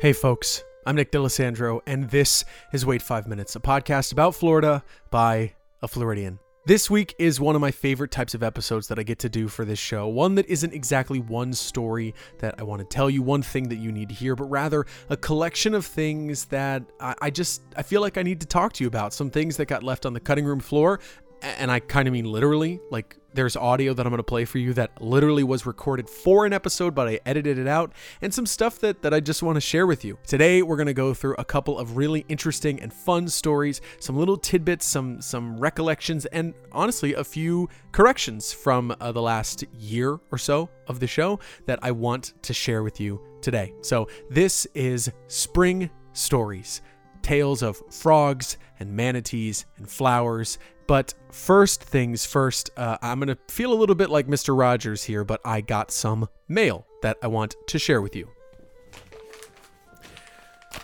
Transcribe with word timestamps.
Hey, 0.00 0.14
folks, 0.14 0.64
I'm 0.86 0.96
Nick 0.96 1.10
D'Alessandro, 1.10 1.82
and 1.86 2.08
this 2.08 2.46
is 2.72 2.86
Wait 2.86 3.02
Five 3.02 3.26
Minutes, 3.26 3.54
a 3.54 3.60
podcast 3.60 4.12
about 4.12 4.34
Florida 4.34 4.82
by 5.10 5.52
a 5.82 5.88
Floridian. 5.88 6.38
This 6.64 6.88
week 6.88 7.14
is 7.18 7.38
one 7.38 7.54
of 7.54 7.60
my 7.60 7.70
favorite 7.70 8.10
types 8.10 8.32
of 8.32 8.42
episodes 8.42 8.88
that 8.88 8.98
I 8.98 9.02
get 9.02 9.18
to 9.18 9.28
do 9.28 9.46
for 9.46 9.66
this 9.66 9.78
show. 9.78 10.08
One 10.08 10.36
that 10.36 10.46
isn't 10.46 10.72
exactly 10.72 11.20
one 11.20 11.52
story 11.52 12.14
that 12.38 12.54
I 12.56 12.62
want 12.62 12.80
to 12.80 12.86
tell 12.86 13.10
you, 13.10 13.20
one 13.20 13.42
thing 13.42 13.68
that 13.68 13.76
you 13.76 13.92
need 13.92 14.08
to 14.08 14.14
hear, 14.14 14.34
but 14.34 14.44
rather 14.44 14.86
a 15.10 15.18
collection 15.18 15.74
of 15.74 15.84
things 15.84 16.46
that 16.46 16.82
I, 16.98 17.14
I 17.20 17.28
just 17.28 17.60
I 17.76 17.82
feel 17.82 18.00
like 18.00 18.16
I 18.16 18.22
need 18.22 18.40
to 18.40 18.46
talk 18.46 18.72
to 18.72 18.84
you 18.84 18.88
about. 18.88 19.12
Some 19.12 19.30
things 19.30 19.58
that 19.58 19.66
got 19.66 19.82
left 19.82 20.06
on 20.06 20.14
the 20.14 20.20
cutting 20.20 20.46
room 20.46 20.60
floor, 20.60 20.98
and 21.42 21.70
I 21.70 21.78
kind 21.78 22.08
of 22.08 22.14
mean 22.14 22.24
literally, 22.24 22.80
like 22.90 23.18
there's 23.34 23.56
audio 23.56 23.94
that 23.94 24.06
I'm 24.06 24.10
going 24.10 24.18
to 24.18 24.22
play 24.22 24.44
for 24.44 24.58
you 24.58 24.72
that 24.74 25.00
literally 25.00 25.44
was 25.44 25.66
recorded 25.66 26.08
for 26.08 26.46
an 26.46 26.52
episode, 26.52 26.94
but 26.94 27.08
I 27.08 27.20
edited 27.26 27.58
it 27.58 27.66
out, 27.66 27.92
and 28.22 28.32
some 28.32 28.46
stuff 28.46 28.78
that, 28.80 29.02
that 29.02 29.14
I 29.14 29.20
just 29.20 29.42
want 29.42 29.56
to 29.56 29.60
share 29.60 29.86
with 29.86 30.04
you. 30.04 30.18
Today, 30.26 30.62
we're 30.62 30.76
going 30.76 30.86
to 30.86 30.94
go 30.94 31.14
through 31.14 31.34
a 31.38 31.44
couple 31.44 31.78
of 31.78 31.96
really 31.96 32.24
interesting 32.28 32.80
and 32.80 32.92
fun 32.92 33.28
stories, 33.28 33.80
some 33.98 34.16
little 34.16 34.36
tidbits, 34.36 34.86
some 34.86 35.20
some 35.20 35.58
recollections, 35.58 36.26
and 36.26 36.54
honestly, 36.72 37.14
a 37.14 37.24
few 37.24 37.68
corrections 37.92 38.52
from 38.52 38.94
uh, 39.00 39.12
the 39.12 39.22
last 39.22 39.64
year 39.78 40.20
or 40.30 40.38
so 40.38 40.68
of 40.86 41.00
the 41.00 41.06
show 41.06 41.38
that 41.66 41.78
I 41.82 41.90
want 41.92 42.34
to 42.42 42.52
share 42.52 42.82
with 42.82 43.00
you 43.00 43.20
today. 43.40 43.74
So, 43.82 44.08
this 44.30 44.66
is 44.74 45.10
Spring 45.28 45.90
Stories 46.12 46.82
tales 47.22 47.62
of 47.62 47.82
frogs 47.90 48.56
and 48.78 48.94
manatees 48.94 49.66
and 49.76 49.88
flowers 49.88 50.58
but 50.90 51.14
first 51.30 51.84
things 51.84 52.26
first, 52.26 52.68
uh, 52.76 52.98
I'm 53.00 53.20
going 53.20 53.28
to 53.28 53.38
feel 53.46 53.72
a 53.72 53.78
little 53.78 53.94
bit 53.94 54.10
like 54.10 54.26
Mr. 54.26 54.58
Rogers 54.58 55.04
here, 55.04 55.22
but 55.22 55.40
I 55.44 55.60
got 55.60 55.92
some 55.92 56.28
mail 56.48 56.84
that 57.02 57.16
I 57.22 57.28
want 57.28 57.54
to 57.68 57.78
share 57.78 58.02
with 58.02 58.16
you. 58.16 58.28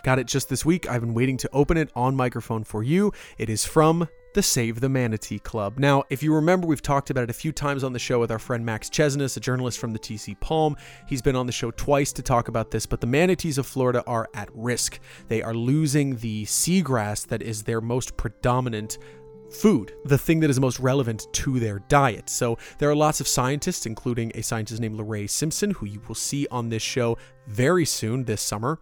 Got 0.05 0.21
it 0.21 0.29
just 0.29 0.49
this 0.49 0.65
week. 0.65 0.89
I've 0.89 1.01
been 1.01 1.13
waiting 1.13 1.37
to 1.39 1.51
open 1.53 1.77
it 1.77 1.91
on 1.97 2.15
microphone 2.15 2.63
for 2.63 2.85
you. 2.85 3.13
It 3.37 3.51
is 3.51 3.65
from 3.65 4.09
the 4.37 4.43
Save 4.43 4.81
the 4.81 4.89
Manatee 4.91 5.39
Club. 5.39 5.79
Now, 5.79 6.05
if 6.11 6.23
you 6.23 6.35
remember, 6.35 6.67
we've 6.67 6.83
talked 6.83 7.09
about 7.09 7.25
it 7.25 7.31
a 7.31 7.33
few 7.33 7.53
times 7.53 7.83
on 7.83 7.95
the 7.95 7.99
show 7.99 8.21
with 8.21 8.31
our 8.31 8.39
friend 8.39 8.67
Max 8.67 8.91
Chesnes, 8.91 9.35
a 9.39 9.41
journalist 9.41 9.79
from 9.79 9.95
the 9.95 9.99
TC 9.99 10.39
Palm. 10.41 10.77
He's 11.09 11.23
been 11.23 11.35
on 11.35 11.47
the 11.47 11.53
show 11.53 11.71
twice 11.71 12.13
to 12.13 12.21
talk 12.21 12.49
about 12.49 12.71
this, 12.71 12.85
but 12.85 13.01
the 13.01 13.07
manatees 13.07 13.57
of 13.57 13.67
Florida 13.67 14.05
are 14.07 14.29
at 14.35 14.51
risk. 14.53 15.01
They 15.29 15.41
are 15.41 15.55
losing 15.55 16.17
the 16.17 16.45
seagrass 16.45 17.27
that 17.29 17.41
is 17.41 17.63
their 17.63 17.81
most 17.81 18.19
predominant 18.19 18.99
food, 19.51 19.95
the 20.05 20.19
thing 20.19 20.41
that 20.41 20.51
is 20.51 20.61
most 20.61 20.81
relevant 20.81 21.27
to 21.33 21.59
their 21.59 21.79
diet. 21.89 22.29
So 22.29 22.59
there 22.77 22.91
are 22.91 22.95
lots 22.95 23.23
of 23.23 23.29
scientists, 23.29 23.87
including 23.87 24.33
a 24.35 24.43
scientist 24.43 24.83
named 24.83 24.99
Larae 24.99 25.29
Simpson, 25.29 25.71
who 25.71 25.87
you 25.87 26.03
will 26.07 26.15
see 26.15 26.47
on 26.51 26.69
this 26.69 26.83
show 26.83 27.17
very 27.47 27.87
soon 27.87 28.25
this 28.25 28.43
summer, 28.43 28.81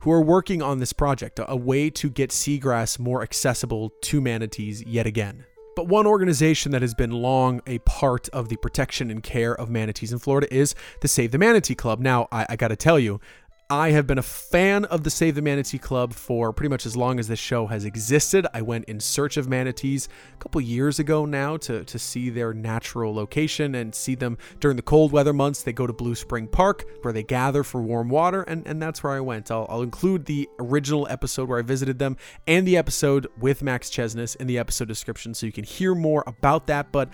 who 0.00 0.12
are 0.12 0.22
working 0.22 0.62
on 0.62 0.78
this 0.78 0.92
project, 0.92 1.40
a 1.46 1.56
way 1.56 1.90
to 1.90 2.10
get 2.10 2.30
seagrass 2.30 2.98
more 2.98 3.22
accessible 3.22 3.90
to 4.02 4.20
manatees 4.20 4.84
yet 4.86 5.06
again. 5.06 5.44
But 5.74 5.88
one 5.88 6.06
organization 6.06 6.72
that 6.72 6.80
has 6.80 6.94
been 6.94 7.10
long 7.10 7.60
a 7.66 7.78
part 7.80 8.30
of 8.30 8.48
the 8.48 8.56
protection 8.56 9.10
and 9.10 9.22
care 9.22 9.54
of 9.54 9.68
manatees 9.68 10.10
in 10.10 10.18
Florida 10.18 10.52
is 10.52 10.74
the 11.02 11.08
Save 11.08 11.32
the 11.32 11.38
Manatee 11.38 11.74
Club. 11.74 12.00
Now, 12.00 12.28
I, 12.32 12.46
I 12.48 12.56
got 12.56 12.68
to 12.68 12.76
tell 12.76 12.98
you, 12.98 13.20
I 13.68 13.90
have 13.90 14.06
been 14.06 14.18
a 14.18 14.22
fan 14.22 14.84
of 14.84 15.02
the 15.02 15.10
Save 15.10 15.34
the 15.34 15.42
Manatee 15.42 15.78
Club 15.78 16.12
for 16.14 16.52
pretty 16.52 16.68
much 16.68 16.86
as 16.86 16.96
long 16.96 17.18
as 17.18 17.26
this 17.26 17.40
show 17.40 17.66
has 17.66 17.84
existed. 17.84 18.46
I 18.54 18.62
went 18.62 18.84
in 18.84 19.00
search 19.00 19.36
of 19.36 19.48
manatees 19.48 20.08
a 20.34 20.36
couple 20.36 20.60
years 20.60 21.00
ago 21.00 21.24
now 21.24 21.56
to, 21.56 21.82
to 21.82 21.98
see 21.98 22.30
their 22.30 22.54
natural 22.54 23.12
location 23.12 23.74
and 23.74 23.92
see 23.92 24.14
them 24.14 24.38
during 24.60 24.76
the 24.76 24.84
cold 24.84 25.10
weather 25.10 25.32
months. 25.32 25.64
They 25.64 25.72
go 25.72 25.84
to 25.84 25.92
Blue 25.92 26.14
Spring 26.14 26.46
Park 26.46 26.84
where 27.02 27.12
they 27.12 27.24
gather 27.24 27.64
for 27.64 27.82
warm 27.82 28.08
water, 28.08 28.42
and, 28.42 28.64
and 28.68 28.80
that's 28.80 29.02
where 29.02 29.14
I 29.14 29.20
went. 29.20 29.50
I'll, 29.50 29.66
I'll 29.68 29.82
include 29.82 30.26
the 30.26 30.48
original 30.60 31.08
episode 31.10 31.48
where 31.48 31.58
I 31.58 31.62
visited 31.62 31.98
them 31.98 32.16
and 32.46 32.68
the 32.68 32.76
episode 32.76 33.26
with 33.40 33.64
Max 33.64 33.90
Chesnes 33.90 34.36
in 34.36 34.46
the 34.46 34.58
episode 34.58 34.86
description 34.86 35.34
so 35.34 35.44
you 35.44 35.50
can 35.50 35.64
hear 35.64 35.96
more 35.96 36.22
about 36.28 36.68
that. 36.68 36.92
But 36.92 37.08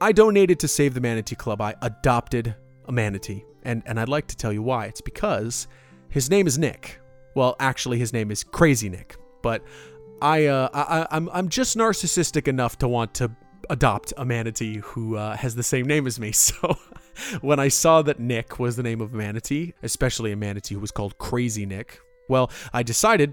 I 0.00 0.12
donated 0.12 0.58
to 0.60 0.68
Save 0.68 0.94
the 0.94 1.02
Manatee 1.02 1.36
Club. 1.36 1.60
I 1.60 1.74
adopted 1.82 2.54
a 2.88 2.92
manatee. 2.92 3.44
And, 3.64 3.82
and 3.86 3.98
I'd 3.98 4.08
like 4.08 4.26
to 4.28 4.36
tell 4.36 4.52
you 4.52 4.62
why. 4.62 4.86
It's 4.86 5.00
because 5.00 5.68
his 6.08 6.30
name 6.30 6.46
is 6.46 6.58
Nick. 6.58 7.00
Well, 7.34 7.56
actually, 7.60 7.98
his 7.98 8.12
name 8.12 8.30
is 8.30 8.42
Crazy 8.42 8.88
Nick. 8.88 9.16
But 9.42 9.62
I, 10.22 10.46
uh, 10.46 10.68
I, 10.72 11.06
I'm, 11.10 11.28
I'm 11.32 11.48
just 11.48 11.76
narcissistic 11.76 12.48
enough 12.48 12.78
to 12.78 12.88
want 12.88 13.14
to 13.14 13.30
adopt 13.68 14.12
a 14.16 14.24
manatee 14.24 14.78
who 14.78 15.16
uh, 15.16 15.36
has 15.36 15.54
the 15.54 15.62
same 15.62 15.86
name 15.86 16.06
as 16.06 16.18
me. 16.18 16.32
So 16.56 16.76
when 17.40 17.58
I 17.58 17.68
saw 17.68 18.02
that 18.02 18.20
Nick 18.20 18.58
was 18.58 18.76
the 18.76 18.82
name 18.82 19.00
of 19.00 19.12
manatee, 19.12 19.72
especially 19.82 20.32
a 20.32 20.36
manatee 20.36 20.74
who 20.74 20.80
was 20.80 20.90
called 20.90 21.16
Crazy 21.18 21.64
Nick, 21.64 21.98
well, 22.28 22.50
I 22.72 22.82
decided 22.82 23.32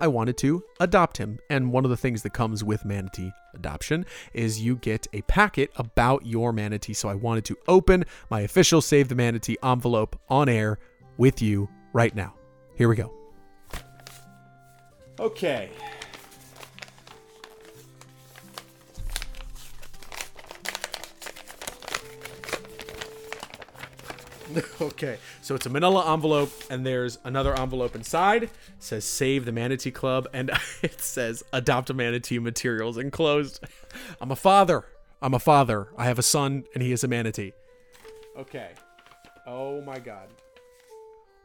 I 0.00 0.08
wanted 0.08 0.36
to 0.38 0.64
adopt 0.80 1.16
him. 1.16 1.38
And 1.50 1.72
one 1.72 1.84
of 1.84 1.90
the 1.90 1.96
things 1.96 2.22
that 2.22 2.32
comes 2.32 2.62
with 2.64 2.84
manatee 2.84 3.32
adoption 3.54 4.06
is 4.32 4.60
you 4.60 4.76
get 4.76 5.06
a 5.12 5.22
packet 5.22 5.70
about 5.76 6.26
your 6.26 6.52
manatee. 6.52 6.94
So 6.94 7.08
I 7.08 7.14
wanted 7.14 7.44
to 7.46 7.56
open 7.66 8.04
my 8.30 8.40
official 8.40 8.80
Save 8.80 9.08
the 9.08 9.14
Manatee 9.14 9.56
envelope 9.62 10.18
on 10.28 10.48
air 10.48 10.78
with 11.16 11.42
you 11.42 11.68
right 11.92 12.14
now. 12.14 12.34
Here 12.74 12.88
we 12.88 12.96
go. 12.96 13.12
Okay. 15.18 15.70
okay, 24.80 25.18
so 25.42 25.54
it's 25.54 25.66
a 25.66 25.70
manila 25.70 26.12
envelope, 26.12 26.50
and 26.70 26.84
there's 26.84 27.18
another 27.24 27.54
envelope 27.54 27.94
inside. 27.94 28.44
It 28.44 28.50
says 28.78 29.04
Save 29.04 29.44
the 29.44 29.52
Manatee 29.52 29.90
Club, 29.90 30.28
and 30.32 30.50
it 30.82 31.00
says 31.00 31.42
Adopt 31.52 31.90
a 31.90 31.94
Manatee 31.94 32.38
Materials 32.38 32.96
enclosed. 32.96 33.60
I'm 34.20 34.30
a 34.30 34.36
father. 34.36 34.84
I'm 35.20 35.34
a 35.34 35.38
father. 35.38 35.88
I 35.96 36.04
have 36.04 36.18
a 36.18 36.22
son, 36.22 36.64
and 36.74 36.82
he 36.82 36.92
is 36.92 37.02
a 37.04 37.08
manatee. 37.08 37.52
Okay. 38.38 38.70
Oh 39.46 39.80
my 39.82 39.98
god. 39.98 40.28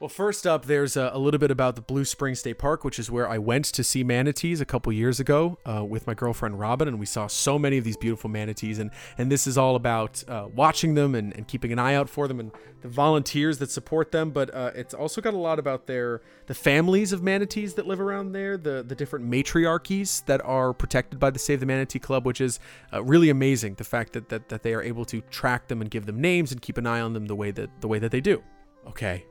Well, 0.03 0.09
first 0.09 0.45
up, 0.45 0.65
there's 0.65 0.97
a, 0.97 1.11
a, 1.13 1.17
little 1.17 1.37
bit 1.37 1.49
about 1.49 1.77
the 1.77 1.81
Blue 1.81 2.03
Spring 2.03 2.35
State 2.35 2.57
Park, 2.57 2.83
which 2.83 2.99
is 2.99 3.09
where 3.09 3.25
I 3.25 3.37
went 3.37 3.63
to 3.63 3.85
see 3.85 4.03
manatees 4.03 4.59
a 4.59 4.65
couple 4.65 4.91
years 4.91 5.21
ago 5.21 5.57
uh, 5.65 5.85
with 5.85 6.07
my 6.07 6.13
girlfriend 6.13 6.59
Robin, 6.59 6.89
and 6.89 6.99
we 6.99 7.05
saw 7.05 7.27
so 7.27 7.57
many 7.57 7.77
of 7.77 7.85
these 7.85 7.95
beautiful 7.95 8.29
manatees. 8.29 8.79
And 8.79 8.91
and 9.17 9.31
this 9.31 9.47
is 9.47 9.57
all 9.57 9.77
about 9.77 10.21
uh, 10.27 10.49
watching 10.53 10.95
them 10.95 11.15
and, 11.15 11.33
and 11.37 11.47
keeping 11.47 11.71
an 11.71 11.79
eye 11.79 11.95
out 11.95 12.09
for 12.09 12.27
them 12.27 12.41
and 12.41 12.51
the 12.81 12.89
volunteers 12.89 13.59
that 13.59 13.71
support 13.71 14.11
them. 14.11 14.31
But 14.31 14.53
uh, 14.53 14.71
it's 14.75 14.93
also 14.93 15.21
got 15.21 15.33
a 15.35 15.37
lot 15.37 15.57
about 15.57 15.87
their 15.87 16.21
the 16.47 16.53
families 16.53 17.13
of 17.13 17.23
manatees 17.23 17.75
that 17.75 17.87
live 17.87 18.01
around 18.01 18.33
there, 18.33 18.57
the 18.57 18.83
the 18.85 18.95
different 18.95 19.31
matriarchies 19.31 20.25
that 20.25 20.43
are 20.43 20.73
protected 20.73 21.17
by 21.17 21.29
the 21.29 21.39
Save 21.39 21.61
the 21.61 21.65
Manatee 21.65 21.99
Club, 21.99 22.25
which 22.25 22.41
is 22.41 22.59
uh, 22.91 23.01
really 23.01 23.29
amazing. 23.29 23.75
The 23.75 23.85
fact 23.85 24.11
that, 24.11 24.27
that 24.27 24.49
that 24.49 24.63
they 24.63 24.73
are 24.73 24.83
able 24.83 25.05
to 25.05 25.21
track 25.21 25.69
them 25.69 25.79
and 25.79 25.89
give 25.89 26.07
them 26.07 26.19
names 26.19 26.51
and 26.51 26.61
keep 26.61 26.77
an 26.77 26.85
eye 26.85 26.99
on 26.99 27.13
them 27.13 27.27
the 27.27 27.37
way 27.37 27.51
that 27.51 27.79
the 27.79 27.87
way 27.87 27.99
that 27.99 28.11
they 28.11 28.19
do. 28.19 28.43
Okay, 28.85 29.25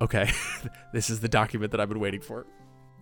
Okay, 0.00 0.30
this 0.92 1.10
is 1.10 1.20
the 1.20 1.28
document 1.28 1.70
that 1.72 1.80
I've 1.80 1.88
been 1.88 2.00
waiting 2.00 2.20
for. 2.20 2.46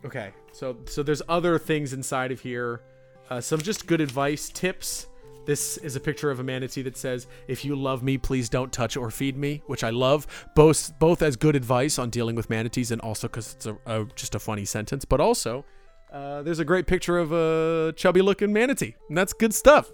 Okay, 0.05 0.33
so 0.53 0.77
so 0.87 1.03
there's 1.03 1.23
other 1.29 1.59
things 1.59 1.93
inside 1.93 2.31
of 2.31 2.41
here, 2.41 2.83
uh, 3.31 3.41
some 3.41 3.61
just 3.61 3.87
good 3.87 4.01
advice, 4.01 4.49
tips. 4.51 5.07
This 5.47 5.77
is 5.79 5.95
a 5.95 6.01
picture 6.01 6.31
of 6.31 6.41
a 6.41 6.43
manatee 6.43 6.83
that 6.83 6.97
says, 6.97 7.27
"If 7.49 7.65
you 7.65 7.77
love 7.77 8.03
me, 8.03 8.17
please 8.17 8.49
don't 8.49 8.73
touch 8.73 8.97
or 8.97 9.11
feed 9.11 9.37
me," 9.37 9.63
which 9.67 9.85
I 9.85 9.91
love, 9.91 10.27
both 10.55 10.99
both 10.99 11.23
as 11.23 11.37
good 11.37 11.57
advice 11.57 11.99
on 11.99 12.11
dealing 12.11 12.37
with 12.37 12.49
manatees 12.49 12.91
and 12.91 13.01
also 13.01 13.29
because 13.29 13.55
it's 13.55 13.67
a, 13.67 13.77
a, 13.87 14.05
just 14.15 14.35
a 14.35 14.39
funny 14.39 14.65
sentence. 14.65 15.05
But 15.05 15.21
also, 15.21 15.65
uh, 16.13 16.43
there's 16.43 16.61
a 16.61 16.65
great 16.65 16.87
picture 16.87 17.19
of 17.19 17.33
a 17.33 17.93
chubby-looking 17.97 18.53
manatee, 18.53 18.95
and 19.09 19.19
that's 19.19 19.33
good 19.33 19.53
stuff 19.55 19.91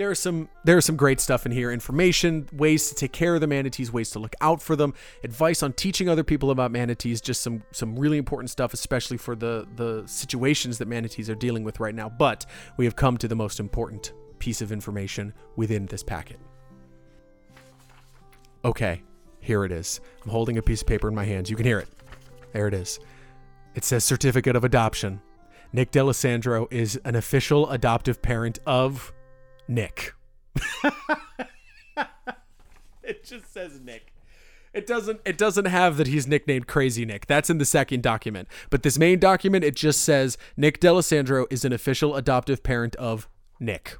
there 0.00 0.10
are 0.10 0.14
some 0.14 0.48
there 0.64 0.78
are 0.78 0.80
some 0.80 0.96
great 0.96 1.20
stuff 1.20 1.44
in 1.44 1.52
here. 1.52 1.70
Information 1.70 2.48
ways 2.54 2.88
to 2.88 2.94
take 2.94 3.12
care 3.12 3.34
of 3.34 3.42
the 3.42 3.46
manatees 3.46 3.92
ways 3.92 4.08
to 4.10 4.18
look 4.18 4.34
out 4.40 4.62
for 4.62 4.74
them. 4.74 4.94
Advice 5.24 5.62
on 5.62 5.74
teaching 5.74 6.08
other 6.08 6.24
people 6.24 6.50
about 6.50 6.70
manatees 6.70 7.20
just 7.20 7.42
some 7.42 7.62
some 7.70 7.98
really 7.98 8.16
important 8.16 8.48
stuff 8.48 8.72
especially 8.72 9.18
for 9.18 9.36
the 9.36 9.68
the 9.76 10.02
situations 10.06 10.78
that 10.78 10.88
manatees 10.88 11.28
are 11.28 11.34
dealing 11.34 11.64
with 11.64 11.80
right 11.80 11.94
now. 11.94 12.08
But 12.08 12.46
we 12.78 12.86
have 12.86 12.96
come 12.96 13.18
to 13.18 13.28
the 13.28 13.36
most 13.36 13.60
important 13.60 14.14
piece 14.38 14.62
of 14.62 14.72
information 14.72 15.34
within 15.56 15.84
this 15.84 16.02
packet. 16.02 16.40
Okay 18.64 19.02
here 19.42 19.64
it 19.64 19.72
is. 19.72 20.00
I'm 20.24 20.30
holding 20.30 20.56
a 20.58 20.62
piece 20.62 20.82
of 20.82 20.86
paper 20.86 21.08
in 21.08 21.14
my 21.14 21.24
hands. 21.24 21.50
You 21.50 21.56
can 21.56 21.66
hear 21.66 21.78
it. 21.78 21.88
There 22.52 22.68
it 22.68 22.74
is. 22.74 23.00
It 23.74 23.84
says 23.84 24.04
certificate 24.04 24.56
of 24.56 24.64
adoption. 24.64 25.20
Nick 25.72 25.90
d'alessandro 25.90 26.68
is 26.70 27.00
an 27.04 27.16
official 27.16 27.70
adoptive 27.70 28.20
parent 28.20 28.58
of 28.66 29.12
Nick. 29.70 30.14
it 33.02 33.24
just 33.24 33.52
says 33.52 33.80
Nick. 33.80 34.12
It 34.72 34.86
doesn't 34.86 35.20
it 35.24 35.38
doesn't 35.38 35.64
have 35.66 35.96
that 35.96 36.06
he's 36.08 36.26
nicknamed 36.26 36.66
Crazy 36.66 37.04
Nick. 37.04 37.26
That's 37.26 37.50
in 37.50 37.58
the 37.58 37.64
second 37.64 38.02
document. 38.02 38.48
But 38.68 38.82
this 38.82 38.98
main 38.98 39.18
document 39.18 39.64
it 39.64 39.76
just 39.76 40.02
says 40.02 40.36
Nick 40.56 40.80
D'Alessandro 40.80 41.46
is 41.50 41.64
an 41.64 41.72
official 41.72 42.16
adoptive 42.16 42.62
parent 42.62 42.96
of 42.96 43.28
Nick. 43.58 43.96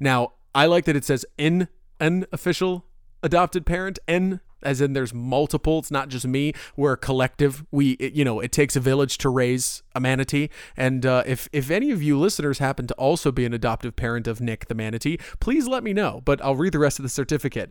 Now, 0.00 0.32
I 0.54 0.66
like 0.66 0.86
that 0.86 0.96
it 0.96 1.04
says 1.04 1.26
in 1.38 1.68
an 2.00 2.26
official 2.32 2.86
adopted 3.22 3.66
parent, 3.66 3.98
an 4.08 4.40
as 4.62 4.80
in 4.80 4.92
there's 4.92 5.14
multiple. 5.14 5.78
It's 5.78 5.90
not 5.90 6.08
just 6.08 6.26
me. 6.26 6.52
We're 6.76 6.92
a 6.92 6.96
collective. 6.96 7.64
We, 7.70 7.92
it, 7.92 8.12
you 8.12 8.24
know, 8.24 8.40
it 8.40 8.52
takes 8.52 8.76
a 8.76 8.80
village 8.80 9.18
to 9.18 9.28
raise 9.28 9.82
a 9.94 10.00
manatee. 10.00 10.50
And 10.76 11.04
uh, 11.04 11.22
if 11.26 11.48
if 11.52 11.70
any 11.70 11.90
of 11.90 12.02
you 12.02 12.18
listeners 12.18 12.58
happen 12.58 12.86
to 12.86 12.94
also 12.94 13.32
be 13.32 13.44
an 13.44 13.52
adoptive 13.52 13.96
parent 13.96 14.26
of 14.26 14.40
Nick 14.40 14.68
the 14.68 14.74
manatee, 14.74 15.18
please 15.40 15.66
let 15.66 15.82
me 15.82 15.92
know. 15.92 16.22
But 16.24 16.42
I'll 16.44 16.56
read 16.56 16.72
the 16.72 16.78
rest 16.78 16.98
of 16.98 17.02
the 17.02 17.08
certificate. 17.08 17.70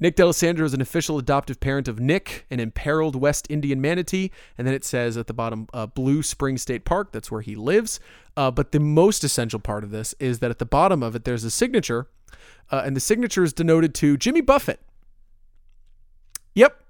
Nick 0.00 0.14
D'Alessandro 0.14 0.64
is 0.64 0.74
an 0.74 0.80
official 0.80 1.18
adoptive 1.18 1.58
parent 1.58 1.88
of 1.88 1.98
Nick, 1.98 2.46
an 2.50 2.60
imperiled 2.60 3.16
West 3.16 3.48
Indian 3.50 3.80
manatee. 3.80 4.30
And 4.56 4.64
then 4.64 4.74
it 4.74 4.84
says 4.84 5.16
at 5.16 5.26
the 5.26 5.34
bottom, 5.34 5.66
uh, 5.74 5.86
Blue 5.86 6.22
Spring 6.22 6.56
State 6.56 6.84
Park. 6.84 7.10
That's 7.10 7.32
where 7.32 7.40
he 7.40 7.56
lives. 7.56 7.98
Uh, 8.36 8.52
but 8.52 8.70
the 8.70 8.78
most 8.78 9.24
essential 9.24 9.58
part 9.58 9.82
of 9.82 9.90
this 9.90 10.14
is 10.20 10.38
that 10.38 10.50
at 10.50 10.60
the 10.60 10.66
bottom 10.66 11.02
of 11.02 11.16
it, 11.16 11.24
there's 11.24 11.42
a 11.42 11.50
signature, 11.50 12.06
uh, 12.70 12.82
and 12.84 12.94
the 12.94 13.00
signature 13.00 13.42
is 13.42 13.52
denoted 13.52 13.92
to 13.96 14.16
Jimmy 14.16 14.40
Buffett. 14.40 14.80
Yep. 16.54 16.82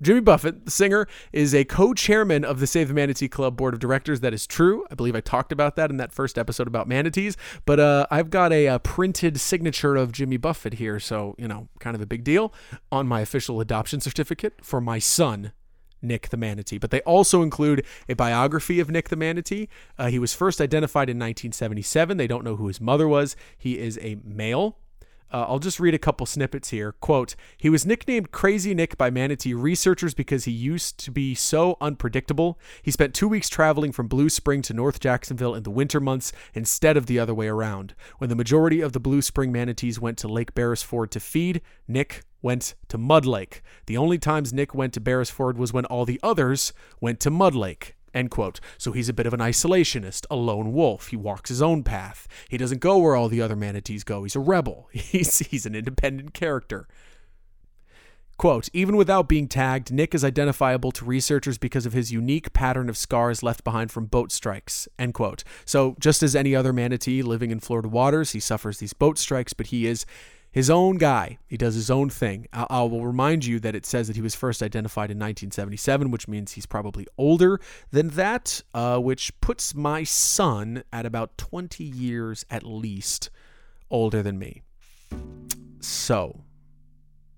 Jimmy 0.00 0.20
Buffett, 0.20 0.64
the 0.64 0.70
singer, 0.70 1.08
is 1.32 1.54
a 1.54 1.64
co 1.64 1.92
chairman 1.92 2.44
of 2.44 2.60
the 2.60 2.66
Save 2.66 2.88
the 2.88 2.94
Manatee 2.94 3.28
Club 3.28 3.56
board 3.56 3.74
of 3.74 3.80
directors. 3.80 4.20
That 4.20 4.32
is 4.32 4.46
true. 4.46 4.86
I 4.90 4.94
believe 4.94 5.16
I 5.16 5.20
talked 5.20 5.50
about 5.50 5.74
that 5.76 5.90
in 5.90 5.96
that 5.96 6.12
first 6.12 6.38
episode 6.38 6.68
about 6.68 6.86
manatees. 6.86 7.36
But 7.64 7.80
uh, 7.80 8.06
I've 8.10 8.30
got 8.30 8.52
a, 8.52 8.66
a, 8.66 8.78
printed 8.78 9.40
signature 9.40 9.96
of 9.96 10.12
Jimmy 10.12 10.36
Buffett 10.36 10.74
here. 10.74 11.00
So, 11.00 11.34
you 11.36 11.48
know, 11.48 11.68
kind 11.80 11.96
of 11.96 12.00
a 12.00 12.06
big 12.06 12.22
deal 12.22 12.52
on 12.92 13.08
my 13.08 13.20
official 13.20 13.60
adoption 13.60 14.00
certificate 14.00 14.54
for 14.62 14.80
my 14.80 15.00
son, 15.00 15.52
Nick 16.00 16.28
the 16.28 16.36
Manatee. 16.36 16.78
But 16.78 16.92
they 16.92 17.00
also 17.00 17.42
include 17.42 17.84
a 18.08 18.14
biography 18.14 18.78
of 18.78 18.90
Nick 18.90 19.08
the 19.08 19.16
Manatee. 19.16 19.68
Uh, 19.98 20.06
he 20.06 20.20
was 20.20 20.32
first 20.32 20.60
identified 20.60 21.08
in 21.08 21.16
1977. 21.16 22.16
They 22.16 22.28
don't 22.28 22.44
know 22.44 22.54
who 22.54 22.68
his 22.68 22.80
mother 22.80 23.08
was. 23.08 23.34
He 23.56 23.78
is 23.78 23.98
a 23.98 24.18
male. 24.22 24.78
Uh, 25.32 25.44
I'll 25.48 25.58
just 25.58 25.80
read 25.80 25.94
a 25.94 25.98
couple 25.98 26.26
snippets 26.26 26.70
here. 26.70 26.92
Quote 26.92 27.34
He 27.56 27.68
was 27.68 27.84
nicknamed 27.84 28.32
Crazy 28.32 28.74
Nick 28.74 28.96
by 28.96 29.10
manatee 29.10 29.54
researchers 29.54 30.14
because 30.14 30.44
he 30.44 30.52
used 30.52 30.98
to 30.98 31.10
be 31.10 31.34
so 31.34 31.76
unpredictable. 31.80 32.58
He 32.82 32.90
spent 32.90 33.14
two 33.14 33.28
weeks 33.28 33.48
traveling 33.48 33.92
from 33.92 34.08
Blue 34.08 34.28
Spring 34.28 34.62
to 34.62 34.74
North 34.74 35.00
Jacksonville 35.00 35.54
in 35.54 35.62
the 35.62 35.70
winter 35.70 36.00
months 36.00 36.32
instead 36.54 36.96
of 36.96 37.06
the 37.06 37.18
other 37.18 37.34
way 37.34 37.48
around. 37.48 37.94
When 38.18 38.30
the 38.30 38.36
majority 38.36 38.80
of 38.80 38.92
the 38.92 39.00
Blue 39.00 39.22
Spring 39.22 39.52
manatees 39.52 40.00
went 40.00 40.18
to 40.18 40.28
Lake 40.28 40.54
Beresford 40.54 41.10
to 41.10 41.20
feed, 41.20 41.60
Nick 41.86 42.22
went 42.40 42.74
to 42.88 42.96
Mud 42.96 43.26
Lake. 43.26 43.62
The 43.86 43.96
only 43.96 44.18
times 44.18 44.52
Nick 44.52 44.74
went 44.74 44.92
to 44.94 45.00
Beresford 45.00 45.58
was 45.58 45.72
when 45.72 45.84
all 45.86 46.04
the 46.04 46.20
others 46.22 46.72
went 47.00 47.20
to 47.20 47.30
Mud 47.30 47.54
Lake. 47.54 47.96
End 48.18 48.32
quote. 48.32 48.58
So 48.78 48.90
he's 48.90 49.08
a 49.08 49.12
bit 49.12 49.26
of 49.26 49.32
an 49.32 49.38
isolationist, 49.38 50.26
a 50.28 50.34
lone 50.34 50.72
wolf. 50.72 51.06
He 51.08 51.16
walks 51.16 51.50
his 51.50 51.62
own 51.62 51.84
path. 51.84 52.26
He 52.48 52.58
doesn't 52.58 52.80
go 52.80 52.98
where 52.98 53.14
all 53.14 53.28
the 53.28 53.40
other 53.40 53.54
manatees 53.54 54.02
go. 54.02 54.24
He's 54.24 54.34
a 54.34 54.40
rebel. 54.40 54.88
He's, 54.92 55.38
he's 55.38 55.64
an 55.66 55.76
independent 55.76 56.34
character. 56.34 56.88
Quote, 58.36 58.68
even 58.72 58.96
without 58.96 59.28
being 59.28 59.46
tagged, 59.48 59.92
Nick 59.92 60.14
is 60.14 60.24
identifiable 60.24 60.90
to 60.92 61.04
researchers 61.04 61.58
because 61.58 61.86
of 61.86 61.92
his 61.92 62.12
unique 62.12 62.52
pattern 62.52 62.88
of 62.88 62.96
scars 62.96 63.42
left 63.42 63.64
behind 63.64 63.90
from 63.90 64.06
boat 64.06 64.32
strikes. 64.32 64.88
End 64.98 65.14
quote. 65.14 65.44
So, 65.64 65.96
just 65.98 66.22
as 66.22 66.36
any 66.36 66.54
other 66.54 66.72
manatee 66.72 67.22
living 67.22 67.50
in 67.50 67.60
Florida 67.60 67.88
waters, 67.88 68.32
he 68.32 68.40
suffers 68.40 68.78
these 68.78 68.92
boat 68.92 69.18
strikes, 69.18 69.52
but 69.52 69.68
he 69.68 69.86
is 69.86 70.06
his 70.58 70.70
own 70.70 70.96
guy. 70.96 71.38
He 71.46 71.56
does 71.56 71.76
his 71.76 71.88
own 71.88 72.10
thing. 72.10 72.48
I, 72.52 72.66
I 72.68 72.82
will 72.82 73.06
remind 73.06 73.44
you 73.44 73.60
that 73.60 73.76
it 73.76 73.86
says 73.86 74.08
that 74.08 74.16
he 74.16 74.22
was 74.22 74.34
first 74.34 74.60
identified 74.60 75.08
in 75.08 75.16
1977, 75.16 76.10
which 76.10 76.26
means 76.26 76.54
he's 76.54 76.66
probably 76.66 77.06
older 77.16 77.60
than 77.92 78.08
that, 78.08 78.60
uh, 78.74 78.98
which 78.98 79.40
puts 79.40 79.72
my 79.72 80.02
son 80.02 80.82
at 80.92 81.06
about 81.06 81.38
20 81.38 81.84
years 81.84 82.44
at 82.50 82.64
least 82.64 83.30
older 83.88 84.20
than 84.20 84.36
me. 84.36 84.62
So, 85.78 86.40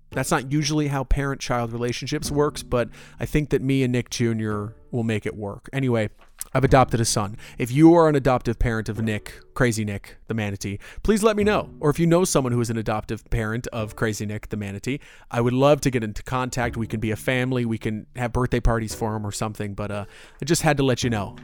that's 0.09 0.31
not 0.31 0.51
usually 0.51 0.87
how 0.87 1.03
parent 1.03 1.39
child 1.39 1.71
relationships 1.73 2.31
works, 2.31 2.63
but 2.63 2.89
I 3.19 3.27
think 3.27 3.51
that 3.51 3.61
me 3.61 3.83
and 3.83 3.91
Nick 3.91 4.09
Jr. 4.09 4.69
will 4.89 5.03
make 5.03 5.27
it 5.27 5.35
work. 5.35 5.69
Anyway, 5.71 6.09
I've 6.53 6.63
adopted 6.65 6.99
a 6.99 7.05
son. 7.05 7.37
If 7.57 7.71
you 7.71 7.93
are 7.93 8.09
an 8.09 8.15
adoptive 8.15 8.59
parent 8.59 8.89
of 8.89 9.01
Nick, 9.01 9.39
Crazy 9.53 9.85
Nick, 9.85 10.17
the 10.27 10.33
manatee, 10.33 10.79
please 11.01 11.23
let 11.23 11.37
me 11.37 11.43
know. 11.43 11.69
Or 11.79 11.89
if 11.89 11.97
you 11.97 12.05
know 12.05 12.25
someone 12.25 12.51
who 12.51 12.59
is 12.59 12.69
an 12.69 12.77
adoptive 12.77 13.29
parent 13.29 13.67
of 13.67 13.95
Crazy 13.95 14.25
Nick, 14.25 14.49
the 14.49 14.57
manatee, 14.57 14.99
I 15.29 15.39
would 15.39 15.53
love 15.53 15.79
to 15.81 15.89
get 15.89 16.03
into 16.03 16.23
contact. 16.23 16.75
We 16.75 16.87
can 16.87 16.99
be 16.99 17.11
a 17.11 17.15
family. 17.15 17.63
We 17.63 17.77
can 17.77 18.05
have 18.17 18.33
birthday 18.33 18.59
parties 18.59 18.93
for 18.93 19.15
him 19.15 19.25
or 19.25 19.31
something. 19.31 19.73
But 19.75 19.91
uh, 19.91 20.05
I 20.41 20.45
just 20.45 20.63
had 20.63 20.77
to 20.77 20.83
let 20.83 21.03
you 21.03 21.09
know. 21.09 21.37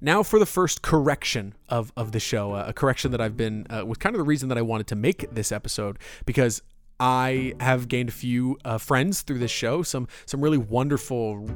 Now 0.00 0.22
for 0.22 0.38
the 0.38 0.46
first 0.46 0.82
correction 0.82 1.54
of, 1.68 1.92
of 1.96 2.12
the 2.12 2.20
show, 2.20 2.52
uh, 2.52 2.66
a 2.68 2.72
correction 2.72 3.12
that 3.12 3.20
I've 3.20 3.36
been, 3.36 3.66
uh, 3.68 3.84
was 3.84 3.98
kind 3.98 4.14
of 4.14 4.18
the 4.18 4.24
reason 4.24 4.48
that 4.50 4.58
I 4.58 4.62
wanted 4.62 4.86
to 4.88 4.96
make 4.96 5.30
this 5.30 5.52
episode 5.52 5.98
because 6.24 6.62
I 6.98 7.54
have 7.60 7.88
gained 7.88 8.08
a 8.08 8.12
few 8.12 8.58
uh, 8.64 8.78
friends 8.78 9.22
through 9.22 9.38
this 9.38 9.50
show, 9.50 9.82
some 9.82 10.08
some 10.24 10.40
really 10.40 10.58
wonderful 10.58 11.48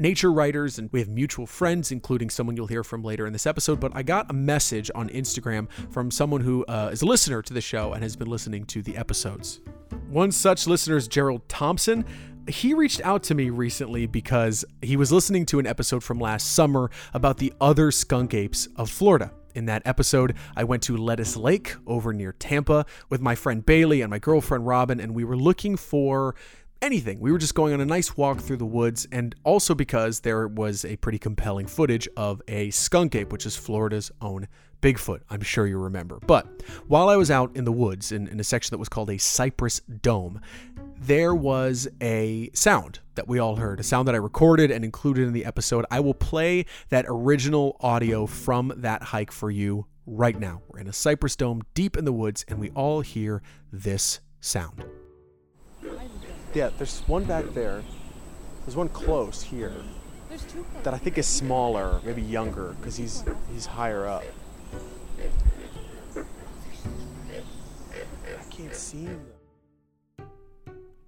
nature 0.00 0.32
writers, 0.32 0.78
and 0.78 0.90
we 0.92 1.00
have 1.00 1.08
mutual 1.08 1.46
friends, 1.46 1.92
including 1.92 2.30
someone 2.30 2.56
you'll 2.56 2.66
hear 2.66 2.84
from 2.84 3.02
later 3.02 3.26
in 3.26 3.32
this 3.32 3.46
episode. 3.46 3.80
But 3.80 3.92
I 3.94 4.02
got 4.02 4.30
a 4.30 4.34
message 4.34 4.90
on 4.94 5.08
Instagram 5.10 5.68
from 5.90 6.10
someone 6.10 6.40
who 6.40 6.64
uh, 6.66 6.90
is 6.92 7.02
a 7.02 7.06
listener 7.06 7.42
to 7.42 7.54
the 7.54 7.60
show 7.60 7.92
and 7.92 8.02
has 8.02 8.16
been 8.16 8.28
listening 8.28 8.64
to 8.66 8.82
the 8.82 8.96
episodes. 8.96 9.60
One 10.08 10.32
such 10.32 10.66
listener 10.66 10.96
is 10.96 11.08
Gerald 11.08 11.48
Thompson. 11.48 12.04
He 12.48 12.72
reached 12.72 13.02
out 13.02 13.22
to 13.24 13.34
me 13.34 13.50
recently 13.50 14.06
because 14.06 14.64
he 14.80 14.96
was 14.96 15.12
listening 15.12 15.44
to 15.46 15.58
an 15.58 15.66
episode 15.66 16.02
from 16.02 16.18
last 16.18 16.54
summer 16.54 16.90
about 17.12 17.36
the 17.36 17.52
other 17.60 17.90
skunk 17.90 18.32
apes 18.32 18.68
of 18.76 18.90
Florida. 18.90 19.32
In 19.54 19.66
that 19.66 19.82
episode, 19.84 20.34
I 20.56 20.64
went 20.64 20.82
to 20.84 20.96
Lettuce 20.96 21.36
Lake 21.36 21.74
over 21.86 22.12
near 22.12 22.32
Tampa 22.32 22.84
with 23.08 23.20
my 23.20 23.34
friend 23.34 23.64
Bailey 23.64 24.02
and 24.02 24.10
my 24.10 24.18
girlfriend 24.18 24.66
Robin, 24.66 25.00
and 25.00 25.14
we 25.14 25.24
were 25.24 25.36
looking 25.36 25.76
for 25.76 26.34
anything. 26.82 27.20
We 27.20 27.32
were 27.32 27.38
just 27.38 27.54
going 27.54 27.74
on 27.74 27.80
a 27.80 27.86
nice 27.86 28.16
walk 28.16 28.40
through 28.40 28.58
the 28.58 28.66
woods, 28.66 29.06
and 29.12 29.34
also 29.44 29.74
because 29.74 30.20
there 30.20 30.46
was 30.48 30.84
a 30.84 30.96
pretty 30.96 31.18
compelling 31.18 31.66
footage 31.66 32.08
of 32.16 32.42
a 32.48 32.70
skunk 32.70 33.14
ape, 33.14 33.32
which 33.32 33.46
is 33.46 33.56
Florida's 33.56 34.10
own 34.20 34.48
Bigfoot, 34.80 35.20
I'm 35.28 35.40
sure 35.40 35.66
you 35.66 35.78
remember. 35.78 36.20
But 36.26 36.46
while 36.86 37.08
I 37.08 37.16
was 37.16 37.30
out 37.30 37.56
in 37.56 37.64
the 37.64 37.72
woods 37.72 38.12
in, 38.12 38.28
in 38.28 38.38
a 38.38 38.44
section 38.44 38.72
that 38.72 38.78
was 38.78 38.88
called 38.88 39.10
a 39.10 39.18
cypress 39.18 39.80
dome, 39.80 40.40
there 41.00 41.34
was 41.34 41.88
a 42.00 42.50
sound 42.52 43.00
that 43.16 43.28
we 43.28 43.38
all 43.38 43.56
heard, 43.56 43.80
a 43.80 43.82
sound 43.82 44.06
that 44.06 44.14
I 44.14 44.18
recorded 44.18 44.70
and 44.70 44.84
included 44.84 45.26
in 45.26 45.32
the 45.32 45.44
episode. 45.44 45.84
I 45.90 46.00
will 46.00 46.14
play 46.14 46.66
that 46.90 47.06
original 47.08 47.76
audio 47.80 48.26
from 48.26 48.72
that 48.76 49.02
hike 49.02 49.32
for 49.32 49.50
you 49.50 49.86
right 50.06 50.38
now. 50.38 50.62
We're 50.68 50.80
in 50.80 50.88
a 50.88 50.92
cypress 50.92 51.34
dome 51.34 51.62
deep 51.74 51.96
in 51.96 52.04
the 52.04 52.12
woods, 52.12 52.44
and 52.48 52.58
we 52.58 52.70
all 52.70 53.00
hear 53.00 53.42
this 53.72 54.20
sound. 54.40 54.84
Yeah, 56.54 56.70
there's 56.76 57.00
one 57.00 57.24
back 57.24 57.46
there. 57.54 57.82
There's 58.64 58.76
one 58.76 58.88
close 58.88 59.42
here. 59.42 59.72
That 60.82 60.92
I 60.92 60.98
think 60.98 61.18
is 61.18 61.26
smaller, 61.26 62.00
maybe 62.04 62.22
younger, 62.22 62.74
because 62.78 62.96
he's 62.96 63.24
he's 63.52 63.66
higher 63.66 64.06
up. 64.06 64.24
I 66.16 66.22
can't 68.50 68.74
see 68.74 69.04
him. 69.04 69.20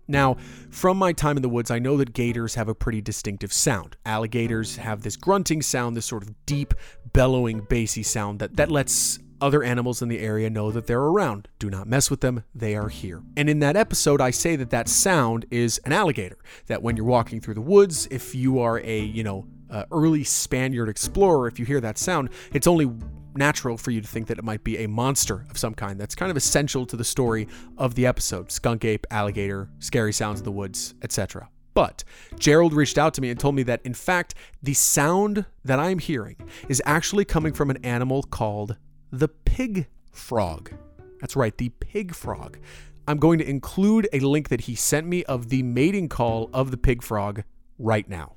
Now, 0.08 0.34
from 0.70 0.96
my 0.96 1.12
time 1.12 1.36
in 1.36 1.42
the 1.42 1.48
woods, 1.48 1.70
I 1.70 1.78
know 1.78 1.96
that 1.98 2.12
gators 2.12 2.56
have 2.56 2.68
a 2.68 2.74
pretty 2.74 3.00
distinctive 3.00 3.52
sound. 3.52 3.96
Alligators 4.04 4.76
have 4.76 5.02
this 5.02 5.16
grunting 5.16 5.62
sound, 5.62 5.96
this 5.96 6.06
sort 6.06 6.24
of 6.24 6.34
deep, 6.46 6.74
bellowing, 7.12 7.60
bassy 7.60 8.02
sound 8.02 8.40
that, 8.40 8.56
that 8.56 8.72
lets 8.72 9.20
other 9.40 9.62
animals 9.62 10.02
in 10.02 10.08
the 10.08 10.20
area 10.20 10.50
know 10.50 10.70
that 10.70 10.86
they're 10.86 11.00
around. 11.00 11.48
Do 11.58 11.70
not 11.70 11.86
mess 11.86 12.10
with 12.10 12.20
them, 12.20 12.44
they 12.54 12.76
are 12.76 12.88
here. 12.88 13.22
And 13.36 13.48
in 13.48 13.60
that 13.60 13.76
episode, 13.76 14.20
I 14.20 14.30
say 14.30 14.56
that 14.56 14.70
that 14.70 14.88
sound 14.88 15.46
is 15.50 15.80
an 15.84 15.92
alligator. 15.92 16.38
That 16.66 16.82
when 16.82 16.96
you're 16.96 17.06
walking 17.06 17.40
through 17.40 17.54
the 17.54 17.60
woods, 17.60 18.06
if 18.10 18.34
you 18.34 18.60
are 18.60 18.80
a, 18.80 19.00
you 19.00 19.24
know, 19.24 19.46
uh, 19.70 19.84
early 19.92 20.24
Spaniard 20.24 20.88
explorer, 20.88 21.46
if 21.46 21.58
you 21.58 21.64
hear 21.64 21.80
that 21.80 21.98
sound, 21.98 22.30
it's 22.52 22.66
only 22.66 22.90
natural 23.34 23.76
for 23.76 23.90
you 23.90 24.00
to 24.00 24.08
think 24.08 24.26
that 24.26 24.38
it 24.38 24.44
might 24.44 24.64
be 24.64 24.78
a 24.78 24.88
monster 24.88 25.46
of 25.50 25.56
some 25.56 25.74
kind. 25.74 26.00
That's 26.00 26.14
kind 26.14 26.30
of 26.30 26.36
essential 26.36 26.86
to 26.86 26.96
the 26.96 27.04
story 27.04 27.48
of 27.78 27.94
the 27.94 28.06
episode 28.06 28.50
skunk 28.50 28.84
ape, 28.84 29.06
alligator, 29.10 29.70
scary 29.78 30.12
sounds 30.12 30.40
in 30.40 30.44
the 30.44 30.52
woods, 30.52 30.94
etc. 31.02 31.48
But 31.74 32.02
Gerald 32.38 32.72
reached 32.72 32.98
out 32.98 33.14
to 33.14 33.20
me 33.20 33.30
and 33.30 33.38
told 33.38 33.54
me 33.54 33.62
that, 33.64 33.80
in 33.84 33.94
fact, 33.94 34.34
the 34.62 34.74
sound 34.74 35.44
that 35.64 35.78
I'm 35.78 35.98
hearing 35.98 36.36
is 36.68 36.82
actually 36.84 37.24
coming 37.24 37.52
from 37.52 37.70
an 37.70 37.84
animal 37.84 38.22
called 38.24 38.76
the 39.10 39.28
pig 39.28 39.86
frog. 40.12 40.72
That's 41.20 41.36
right, 41.36 41.56
the 41.56 41.68
pig 41.68 42.14
frog. 42.14 42.58
I'm 43.06 43.18
going 43.18 43.38
to 43.38 43.48
include 43.48 44.08
a 44.12 44.20
link 44.20 44.48
that 44.48 44.62
he 44.62 44.74
sent 44.74 45.06
me 45.06 45.24
of 45.24 45.48
the 45.48 45.62
mating 45.62 46.08
call 46.08 46.50
of 46.52 46.70
the 46.70 46.76
pig 46.76 47.02
frog 47.02 47.42
right 47.78 48.08
now. 48.08 48.34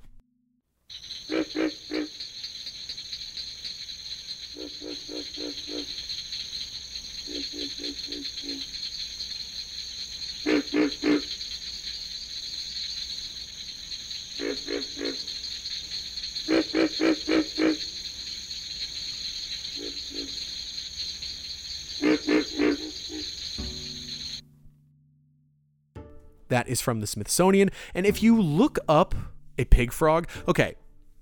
That 26.50 26.68
is 26.68 26.82
from 26.82 27.00
the 27.00 27.08
Smithsonian. 27.08 27.72
And 27.94 28.06
if 28.06 28.22
you 28.22 28.40
look 28.42 28.78
up 28.88 29.16
a 29.58 29.66
pig 29.66 29.92
frog, 29.92 30.28
okay, 30.48 30.76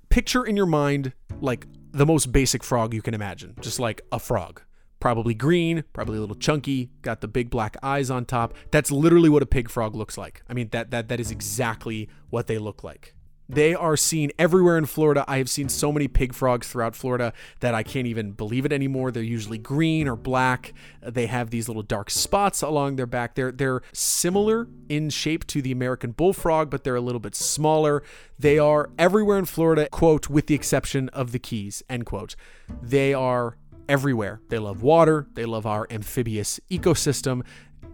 picture 0.09 0.43
in 0.43 0.57
your 0.57 0.65
mind 0.65 1.13
like 1.39 1.67
the 1.91 2.05
most 2.05 2.31
basic 2.31 2.63
frog 2.63 2.93
you 2.93 3.01
can 3.01 3.13
imagine, 3.13 3.55
just 3.61 3.79
like 3.79 4.01
a 4.11 4.19
frog. 4.19 4.61
Probably 4.99 5.33
green, 5.33 5.83
probably 5.93 6.17
a 6.17 6.21
little 6.21 6.35
chunky, 6.35 6.91
got 7.01 7.21
the 7.21 7.27
big 7.27 7.49
black 7.49 7.77
eyes 7.83 8.09
on 8.09 8.25
top. 8.25 8.55
That's 8.71 8.91
literally 8.91 9.29
what 9.29 9.41
a 9.41 9.47
pig 9.47 9.69
frog 9.69 9.95
looks 9.95 10.17
like. 10.17 10.41
I 10.49 10.53
mean 10.53 10.69
that 10.71 10.91
that 10.91 11.09
that 11.09 11.19
is 11.19 11.31
exactly 11.31 12.09
what 12.29 12.47
they 12.47 12.57
look 12.57 12.83
like. 12.83 13.15
They 13.51 13.75
are 13.75 13.97
seen 13.97 14.31
everywhere 14.39 14.77
in 14.77 14.85
Florida. 14.85 15.25
I 15.27 15.37
have 15.37 15.49
seen 15.49 15.67
so 15.67 15.91
many 15.91 16.07
pig 16.07 16.33
frogs 16.33 16.69
throughout 16.69 16.95
Florida 16.95 17.33
that 17.59 17.75
I 17.75 17.83
can't 17.83 18.07
even 18.07 18.31
believe 18.31 18.65
it 18.65 18.71
anymore. 18.71 19.11
They're 19.11 19.21
usually 19.21 19.57
green 19.57 20.07
or 20.07 20.15
black. 20.15 20.73
They 21.01 21.25
have 21.27 21.49
these 21.49 21.67
little 21.67 21.83
dark 21.83 22.09
spots 22.09 22.61
along 22.61 22.95
their 22.95 23.05
back. 23.05 23.35
They're 23.35 23.51
they're 23.51 23.81
similar 23.91 24.69
in 24.87 25.09
shape 25.09 25.45
to 25.47 25.61
the 25.61 25.73
American 25.73 26.11
bullfrog, 26.11 26.69
but 26.69 26.85
they're 26.85 26.95
a 26.95 27.01
little 27.01 27.19
bit 27.19 27.35
smaller. 27.35 28.03
They 28.39 28.57
are 28.57 28.89
everywhere 28.97 29.37
in 29.37 29.45
Florida, 29.45 29.89
quote, 29.89 30.29
with 30.29 30.47
the 30.47 30.55
exception 30.55 31.09
of 31.09 31.33
the 31.33 31.39
Keys, 31.39 31.83
end 31.89 32.05
quote. 32.05 32.37
They 32.81 33.13
are 33.13 33.57
everywhere. 33.89 34.39
They 34.47 34.59
love 34.59 34.81
water, 34.81 35.27
they 35.33 35.43
love 35.43 35.65
our 35.65 35.85
amphibious 35.91 36.61
ecosystem, 36.69 37.43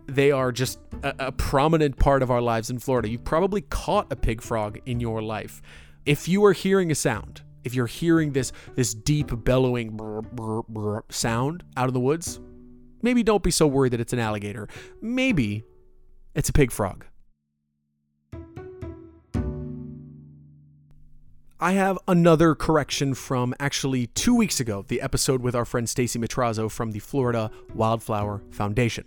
they 0.08 0.32
are 0.32 0.52
just 0.52 0.80
a, 1.04 1.28
a, 1.28 1.32
prominent 1.32 1.98
part 1.98 2.24
of 2.24 2.32
our 2.32 2.42
lives 2.42 2.70
in 2.70 2.80
Florida. 2.80 3.10
You've 3.10 3.26
probably 3.26 3.62
caught 3.62 4.12
a 4.12 4.16
pig 4.16 4.42
frog 4.42 4.80
in 4.86 5.00
your 5.00 5.22
life. 5.22 5.62
If 6.06 6.28
you 6.28 6.44
are 6.46 6.54
hearing 6.54 6.92
a 6.92 6.96
sound, 6.96 7.42
if 7.64 7.76
you're 7.76 7.88
hearing 7.88 8.32
this 8.32 8.54
this 8.76 8.94
deep 8.94 9.32
bellowing 9.44 10.00
sound 11.10 11.64
out 11.76 11.88
of 11.88 11.94
the 11.94 12.00
woods, 12.00 12.40
maybe 13.02 13.24
don't 13.24 13.44
be 13.44 13.52
so 13.52 13.68
worried 13.68 13.94
that 13.94 14.00
it's 14.00 14.14
an 14.14 14.20
alligator. 14.20 14.70
Maybe 15.02 15.66
it's 16.34 16.50
a 16.50 16.54
pig 16.54 16.72
frog. 16.72 17.06
I 21.60 21.72
have 21.72 21.98
another 22.08 22.54
correction 22.54 23.16
from 23.16 23.56
actually 23.60 24.08
two 24.08 24.36
weeks 24.36 24.60
ago, 24.60 24.86
the 24.88 25.02
episode 25.02 25.42
with 25.42 25.56
our 25.56 25.66
friend 25.66 25.90
Stacey 25.90 26.20
Matrazzo 26.20 26.70
from 26.70 26.92
the 26.92 27.00
Florida 27.00 27.50
Wildflower 27.74 28.44
Foundation 28.52 29.06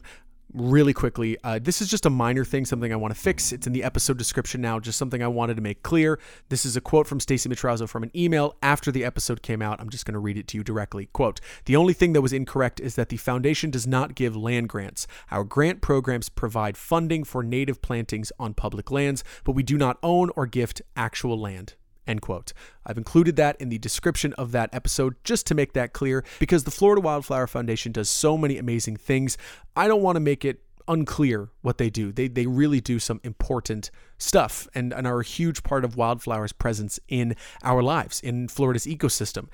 really 0.55 0.93
quickly. 0.93 1.37
Uh, 1.45 1.59
this 1.61 1.81
is 1.81 1.89
just 1.89 2.07
a 2.07 2.11
minor 2.11 2.45
thing, 2.45 2.65
something 2.65 2.93
I 2.93 2.97
want 2.97 3.15
to 3.15 3.21
fix. 3.21 3.53
It's 3.53 3.67
in 3.67 3.73
the 3.73 3.83
episode 3.83 4.19
description 4.19 4.61
now, 4.61 4.81
just 4.81 4.99
something 4.99 5.23
I 5.23 5.29
wanted 5.29 5.57
to 5.57 5.63
make 5.63 5.83
clear. 5.83 6.19
This 6.49 6.65
is 6.65 6.77
a 6.77 6.81
quote 6.81 7.07
from 7.07 7.21
Stacey 7.21 7.49
Matrazzo 7.49 7.89
from 7.89 8.03
an 8.03 8.11
email 8.15 8.57
after 8.63 8.91
the 8.91 9.05
episode 9.05 9.43
came 9.43 9.63
out. 9.63 9.81
I'm 9.81 9.91
just 9.91 10.05
going 10.05 10.15
to 10.15 10.19
read 10.19 10.37
it 10.37 10.49
to 10.49 10.59
you 10.59 10.65
directly. 10.65 11.07
Quote 11.13 11.41
The 11.65 11.77
only 11.77 11.93
thing 11.93 12.13
that 12.13 12.23
was 12.23 12.33
incorrect 12.33 12.81
is 12.81 12.95
that 12.97 13.09
the 13.09 13.17
foundation 13.17 13.71
does 13.71 13.87
not 13.87 14.15
give 14.15 14.37
land 14.37 14.69
grants. 14.69 15.07
Our 15.31 15.45
grant 15.45 15.81
programs 15.81 16.29
provide 16.29 16.77
funding 16.77 17.25
for 17.25 17.43
native 17.43 17.83
plantings 17.83 18.33
on 18.39 18.55
public 18.55 18.91
lands, 18.91 19.25
but 19.45 19.53
we 19.53 19.63
do 19.63 19.77
not 19.77 19.99
own 20.03 20.31
or 20.37 20.47
gift 20.47 20.83
actual 20.97 21.39
land. 21.39 21.75
End 22.11 22.21
quote. 22.21 22.53
I've 22.85 22.99
included 22.99 23.37
that 23.37 23.55
in 23.61 23.69
the 23.69 23.79
description 23.79 24.33
of 24.33 24.51
that 24.51 24.69
episode 24.73 25.15
just 25.23 25.47
to 25.47 25.55
make 25.55 25.75
that 25.75 25.93
clear 25.93 26.25
because 26.41 26.65
the 26.65 26.73
Florida 26.73 27.01
Wildflower 27.01 27.47
Foundation 27.47 27.93
does 27.93 28.11
so 28.11 28.37
many 28.37 28.59
amazing 28.59 28.97
things. 28.97 29.39
I 29.77 29.87
don't 29.87 30.03
want 30.03 30.17
to 30.17 30.21
make 30.21 30.45
it 30.45 30.61
unclear 30.89 31.51
what 31.63 31.79
they 31.79 31.89
do. 31.89 32.11
They, 32.11 32.27
they 32.27 32.47
really 32.47 32.81
do 32.81 32.99
some 32.99 33.21
important 33.23 33.93
stuff 34.19 34.67
and, 34.75 34.93
and 34.93 35.07
are 35.07 35.21
a 35.21 35.25
huge 35.25 35.63
part 35.63 35.85
of 35.85 35.97
wildflowers' 35.97 36.51
presence 36.51 36.99
in 37.07 37.37
our 37.63 37.81
lives, 37.81 38.19
in 38.19 38.49
Florida's 38.49 38.87
ecosystem. 38.87 39.47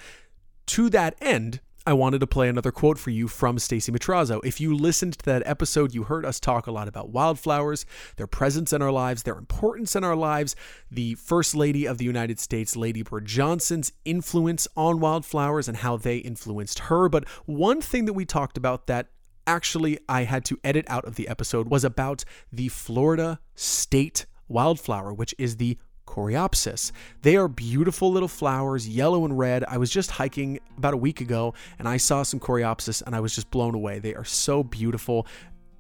To 0.68 0.88
that 0.88 1.14
end, 1.20 1.60
I 1.88 1.92
wanted 1.92 2.18
to 2.18 2.26
play 2.26 2.48
another 2.48 2.72
quote 2.72 2.98
for 2.98 3.10
you 3.10 3.28
from 3.28 3.60
Stacey 3.60 3.92
Matrazzo. 3.92 4.40
If 4.44 4.60
you 4.60 4.74
listened 4.74 5.20
to 5.20 5.24
that 5.26 5.44
episode, 5.46 5.94
you 5.94 6.02
heard 6.02 6.26
us 6.26 6.40
talk 6.40 6.66
a 6.66 6.72
lot 6.72 6.88
about 6.88 7.10
wildflowers, 7.10 7.86
their 8.16 8.26
presence 8.26 8.72
in 8.72 8.82
our 8.82 8.90
lives, 8.90 9.22
their 9.22 9.38
importance 9.38 9.94
in 9.94 10.02
our 10.02 10.16
lives, 10.16 10.56
the 10.90 11.14
First 11.14 11.54
Lady 11.54 11.86
of 11.86 11.98
the 11.98 12.04
United 12.04 12.40
States, 12.40 12.74
Lady 12.74 13.02
Bird 13.02 13.26
Johnson's 13.26 13.92
influence 14.04 14.66
on 14.76 14.98
wildflowers 14.98 15.68
and 15.68 15.76
how 15.76 15.96
they 15.96 16.16
influenced 16.16 16.80
her. 16.80 17.08
But 17.08 17.28
one 17.44 17.80
thing 17.80 18.06
that 18.06 18.14
we 18.14 18.24
talked 18.24 18.58
about 18.58 18.88
that 18.88 19.06
actually 19.46 19.96
I 20.08 20.24
had 20.24 20.44
to 20.46 20.58
edit 20.64 20.86
out 20.88 21.04
of 21.04 21.14
the 21.14 21.28
episode 21.28 21.68
was 21.68 21.84
about 21.84 22.24
the 22.52 22.66
Florida 22.66 23.38
state 23.54 24.26
wildflower, 24.48 25.14
which 25.14 25.36
is 25.38 25.58
the 25.58 25.78
Coreopsis. 26.06 26.92
They 27.22 27.36
are 27.36 27.48
beautiful 27.48 28.10
little 28.10 28.28
flowers, 28.28 28.88
yellow 28.88 29.24
and 29.24 29.38
red. 29.38 29.64
I 29.64 29.78
was 29.78 29.90
just 29.90 30.12
hiking 30.12 30.60
about 30.78 30.94
a 30.94 30.96
week 30.96 31.20
ago 31.20 31.54
and 31.78 31.88
I 31.88 31.96
saw 31.96 32.22
some 32.22 32.40
Coreopsis 32.40 33.02
and 33.02 33.14
I 33.14 33.20
was 33.20 33.34
just 33.34 33.50
blown 33.50 33.74
away. 33.74 33.98
They 33.98 34.14
are 34.14 34.24
so 34.24 34.62
beautiful 34.62 35.26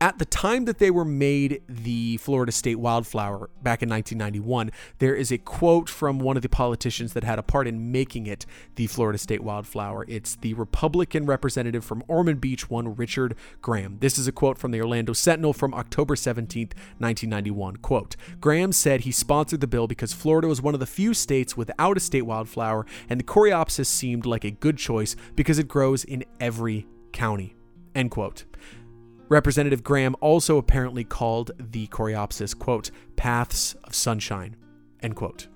at 0.00 0.18
the 0.18 0.24
time 0.24 0.66
that 0.66 0.78
they 0.78 0.90
were 0.90 1.04
made 1.04 1.62
the 1.68 2.18
Florida 2.18 2.52
State 2.52 2.76
wildflower 2.76 3.48
back 3.62 3.82
in 3.82 3.88
1991, 3.88 4.70
there 4.98 5.14
is 5.14 5.32
a 5.32 5.38
quote 5.38 5.88
from 5.88 6.18
one 6.18 6.36
of 6.36 6.42
the 6.42 6.48
politicians 6.48 7.14
that 7.14 7.24
had 7.24 7.38
a 7.38 7.42
part 7.42 7.66
in 7.66 7.90
making 7.90 8.26
it 8.26 8.44
the 8.74 8.86
Florida 8.86 9.18
State 9.18 9.42
wildflower. 9.42 10.04
It's 10.06 10.36
the 10.36 10.54
Republican 10.54 11.24
representative 11.24 11.84
from 11.84 12.02
Ormond 12.08 12.40
Beach, 12.40 12.68
one 12.68 12.94
Richard 12.94 13.34
Graham. 13.62 13.96
This 14.00 14.18
is 14.18 14.28
a 14.28 14.32
quote 14.32 14.58
from 14.58 14.70
the 14.70 14.80
Orlando 14.80 15.14
Sentinel 15.14 15.54
from 15.54 15.72
October 15.72 16.14
17, 16.14 16.68
1991. 16.98 17.76
Quote 17.76 18.16
Graham 18.40 18.72
said 18.72 19.02
he 19.02 19.12
sponsored 19.12 19.60
the 19.60 19.66
bill 19.66 19.86
because 19.86 20.12
Florida 20.12 20.46
was 20.46 20.60
one 20.60 20.74
of 20.74 20.80
the 20.80 20.86
few 20.86 21.14
states 21.14 21.56
without 21.56 21.96
a 21.96 22.00
state 22.00 22.22
wildflower, 22.22 22.84
and 23.08 23.18
the 23.18 23.24
Coreopsis 23.24 23.86
seemed 23.86 24.26
like 24.26 24.44
a 24.44 24.50
good 24.50 24.76
choice 24.76 25.16
because 25.34 25.58
it 25.58 25.68
grows 25.68 26.04
in 26.04 26.24
every 26.38 26.86
county. 27.12 27.56
End 27.94 28.10
quote. 28.10 28.44
Representative 29.28 29.82
Graham 29.82 30.14
also 30.20 30.56
apparently 30.56 31.02
called 31.02 31.50
the 31.58 31.88
Coreopsis, 31.88 32.56
quote, 32.56 32.90
paths 33.16 33.74
of 33.84 33.94
sunshine, 33.94 34.56
end 35.02 35.16
quote. 35.16 35.48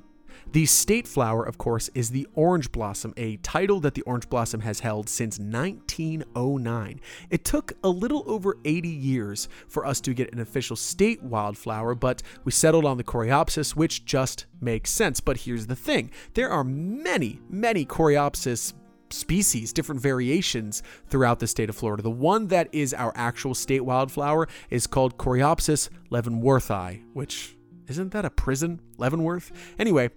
The 0.53 0.67
state 0.67 1.07
flower, 1.07 1.45
of 1.45 1.59
course, 1.59 1.89
is 1.95 2.11
the 2.11 2.27
orange 2.35 2.73
blossom, 2.73 3.15
a 3.17 3.37
title 3.37 3.79
that 3.81 3.95
the 3.95 4.03
orange 4.03 4.29
blossom 4.29 4.63
has 4.63 4.81
held 4.81 5.09
since 5.09 5.39
1909. 5.39 7.01
It 7.31 7.45
took 7.45 7.75
a 7.85 7.89
little 7.89 8.25
over 8.27 8.57
80 8.65 8.89
years 8.89 9.49
for 9.69 9.87
us 9.87 10.01
to 10.01 10.13
get 10.13 10.33
an 10.33 10.41
official 10.41 10.75
state 10.75 11.23
wildflower, 11.23 11.95
but 11.95 12.25
we 12.43 12.51
settled 12.51 12.85
on 12.85 12.97
the 12.97 13.05
Coreopsis, 13.05 13.77
which 13.77 14.05
just 14.05 14.47
makes 14.61 14.91
sense. 14.91 15.21
But 15.21 15.37
here's 15.37 15.69
the 15.69 15.77
thing 15.77 16.11
there 16.35 16.51
are 16.51 16.65
many, 16.65 17.39
many 17.49 17.87
Coreopsis 17.87 18.73
species, 19.13 19.73
different 19.73 20.01
variations 20.01 20.83
throughout 21.09 21.41
the 21.41 21.47
state 21.47 21.69
of 21.69 21.77
Florida. 21.77 22.03
The 22.03 22.11
one 22.11 22.49
that 22.49 22.69
is 22.73 22.95
our 22.95 23.13
actual 23.15 23.55
state 23.55 23.81
wildflower 23.81 24.49
is 24.71 24.87
called 24.87 25.19
Coreopsis 25.19 25.89
leavenworthii, 26.11 27.03
which 27.13 27.57
isn't 27.89 28.13
that 28.13 28.25
a 28.25 28.31
prison, 28.31 28.81
Leavenworth? 28.99 29.51
Anyway, 29.77 30.11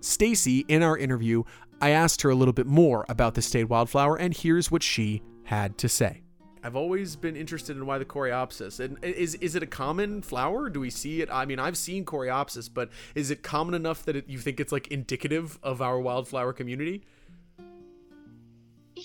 Stacy, 0.00 0.64
in 0.66 0.82
our 0.82 0.98
interview, 0.98 1.44
I 1.80 1.90
asked 1.90 2.22
her 2.22 2.30
a 2.30 2.34
little 2.34 2.52
bit 2.52 2.66
more 2.66 3.06
about 3.08 3.34
the 3.34 3.42
state 3.42 3.68
wildflower, 3.68 4.16
and 4.16 4.36
here's 4.36 4.70
what 4.70 4.82
she 4.82 5.22
had 5.44 5.78
to 5.78 5.88
say. 5.88 6.22
I've 6.64 6.76
always 6.76 7.16
been 7.16 7.36
interested 7.36 7.76
in 7.76 7.86
why 7.86 7.98
the 7.98 8.04
Coreopsis. 8.04 8.78
And 8.78 8.96
is 9.04 9.34
is 9.36 9.56
it 9.56 9.62
a 9.62 9.66
common 9.66 10.22
flower? 10.22 10.70
Do 10.70 10.80
we 10.80 10.90
see 10.90 11.20
it? 11.20 11.28
I 11.30 11.44
mean, 11.44 11.58
I've 11.58 11.76
seen 11.76 12.04
Coreopsis, 12.04 12.68
but 12.72 12.90
is 13.14 13.30
it 13.30 13.42
common 13.42 13.74
enough 13.74 14.04
that 14.04 14.14
it, 14.14 14.28
you 14.28 14.38
think 14.38 14.60
it's 14.60 14.72
like 14.72 14.88
indicative 14.88 15.58
of 15.62 15.82
our 15.82 16.00
wildflower 16.00 16.52
community? 16.52 17.02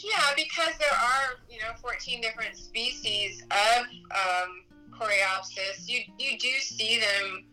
Yeah, 0.04 0.22
because 0.36 0.77
there 0.77 0.92
are, 0.92 1.39
you 1.50 1.60
know, 1.60 1.74
14 1.82 2.22
different 2.22 2.56
species 2.56 3.44
of 3.51 3.86
um, 4.12 4.63
Coreopsis. 4.92 5.88
You, 5.88 6.01
you 6.18 6.38
do 6.38 6.51
see 6.60 7.00
them 7.00 7.46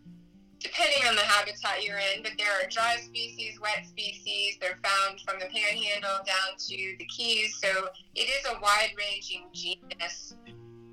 depending 0.59 1.07
on 1.07 1.15
the 1.15 1.23
habitat 1.23 1.85
you're 1.85 1.99
in, 1.99 2.23
but 2.23 2.33
there 2.39 2.51
are 2.51 2.69
dry 2.71 2.97
species, 2.97 3.61
wet 3.61 3.87
species. 3.87 4.57
They're 4.61 4.79
found 4.83 5.21
from 5.21 5.39
the 5.39 5.47
panhandle 5.47 6.25
down 6.27 6.57
to 6.69 6.97
the 6.99 7.05
Keys. 7.05 7.61
So 7.63 7.89
it 8.15 8.29
is 8.29 8.47
a 8.51 8.61
wide 8.61 8.93
ranging 8.97 9.45
genus. 9.53 10.35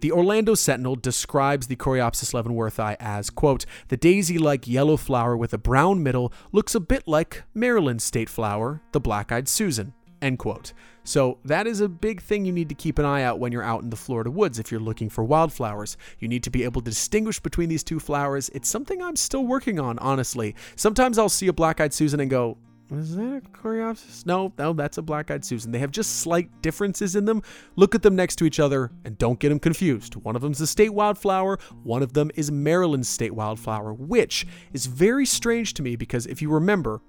The 0.01 0.12
Orlando 0.12 0.55
Sentinel 0.55 0.96
describes 0.96 1.67
the 1.67 1.75
Coreopsis 1.75 2.34
leavenworthii 2.34 2.98
as, 3.00 3.29
quote, 3.29 3.65
the 3.88 3.98
daisy-like 3.98 4.67
yellow 4.67 4.98
flower 4.98 5.38
with 5.38 5.53
a 5.53 5.60
brown 5.60 6.01
middle 6.01 6.34
looks 6.51 6.74
a 6.74 6.79
bit 6.79 7.08
like 7.08 7.43
Maryland's 7.53 8.03
state 8.03 8.27
flower, 8.27 8.81
the 8.93 9.00
black-eyed 9.00 9.48
Susan, 9.48 9.93
end 10.22 10.40
quote. 10.40 10.74
So, 11.04 11.40
that 11.46 11.66
is 11.66 11.82
a 11.82 11.90
big 11.90 12.22
thing 12.22 12.46
you 12.46 12.51
need 12.51 12.70
to 12.70 12.75
keep 12.75 13.00
an 13.00 13.06
eye 13.06 13.24
out 13.24 13.40
when 13.40 13.51
you're 13.51 13.63
out 13.63 13.82
in 13.82 13.90
the 13.90 13.96
Florida 13.96 14.30
woods 14.30 14.60
if 14.60 14.72
you're 14.72 14.80
looking 14.80 15.10
for 15.10 15.24
wildflowers. 15.24 15.98
You 16.20 16.28
need 16.28 16.44
to 16.44 16.51
be 16.51 16.63
able 16.63 16.82
to 16.82 16.90
distinguish 16.92 17.40
between 17.40 17.70
these 17.70 17.84
two 17.84 18.00
flowers. 18.00 18.50
It's 18.50 18.70
something 18.70 19.01
I'm 19.01 19.16
still 19.16 19.46
working 19.46 19.80
on, 19.80 19.98
honestly. 20.00 20.56
Sometimes 20.75 21.18
I'll 21.18 21.30
see 21.30 21.48
a 21.48 21.54
black 21.54 21.82
eyed 21.82 21.94
Susan 21.94 22.20
and 22.20 22.30
go, 22.30 22.58
is 22.92 23.16
that 23.16 23.44
a 23.46 23.50
Coreopsis? 23.58 24.25
No, 24.25 24.51
no, 24.58 24.74
that's 24.74 24.98
a 24.98 25.01
black 25.01 25.32
eyed 25.32 25.46
Susan. 25.46 25.72
They 25.72 25.80
have 25.80 25.92
just 25.92 26.20
slight 26.20 26.62
differences 26.62 27.16
in 27.16 27.24
them. 27.24 27.42
Look 27.78 27.96
at 27.96 28.01
them 28.01 28.18
next 28.18 28.36
to 28.38 28.46
each 28.46 28.60
other 28.60 28.92
and 29.06 29.18
don't 29.18 29.40
get 29.40 29.50
them 29.50 29.60
confused. 29.60 30.16
One 30.18 30.36
of 30.36 30.42
them 30.42 30.51
is 30.51 30.60
a 30.60 30.68
state 30.68 30.94
wildflower, 30.94 31.58
one 31.84 32.04
of 32.04 32.13
them 32.13 32.32
is 32.36 32.51
Maryland's 32.51 33.08
state 33.08 33.34
wildflower, 33.34 33.94
which 33.94 34.46
is 34.74 34.88
very 34.88 35.25
strange 35.25 35.74
to 35.75 35.84
me 35.84 35.96
because 35.96 36.25
if 36.25 36.42
you 36.42 36.50
remember, 36.50 37.01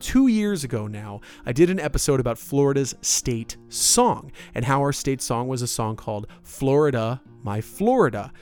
two 0.00 0.26
years 0.26 0.64
ago 0.64 0.86
now, 0.86 1.20
I 1.46 1.52
did 1.52 1.70
an 1.70 1.78
episode 1.78 2.18
about 2.18 2.38
Florida's 2.38 2.94
state 3.02 3.56
song 3.68 4.32
and 4.54 4.64
how 4.64 4.80
our 4.80 4.92
state 4.92 5.22
song 5.22 5.46
was 5.46 5.62
a 5.62 5.68
song 5.68 5.94
called 5.96 6.26
Florida, 6.42 7.20
My 7.42 7.60
Florida, 7.60 8.32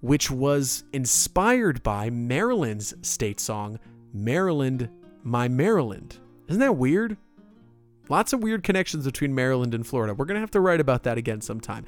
which 0.00 0.30
was 0.30 0.84
inspired 0.92 1.82
by 1.82 2.10
Maryland's 2.10 2.94
state 3.02 3.40
song, 3.40 3.78
Maryland, 4.12 4.90
My 5.22 5.48
Maryland. 5.48 6.18
Isn't 6.48 6.60
that 6.60 6.76
weird? 6.76 7.16
Lots 8.10 8.34
of 8.34 8.42
weird 8.42 8.62
connections 8.62 9.06
between 9.06 9.34
Maryland 9.34 9.74
and 9.74 9.86
Florida. 9.86 10.12
We're 10.12 10.26
going 10.26 10.34
to 10.34 10.40
have 10.40 10.50
to 10.50 10.60
write 10.60 10.80
about 10.80 11.04
that 11.04 11.16
again 11.16 11.40
sometime. 11.40 11.86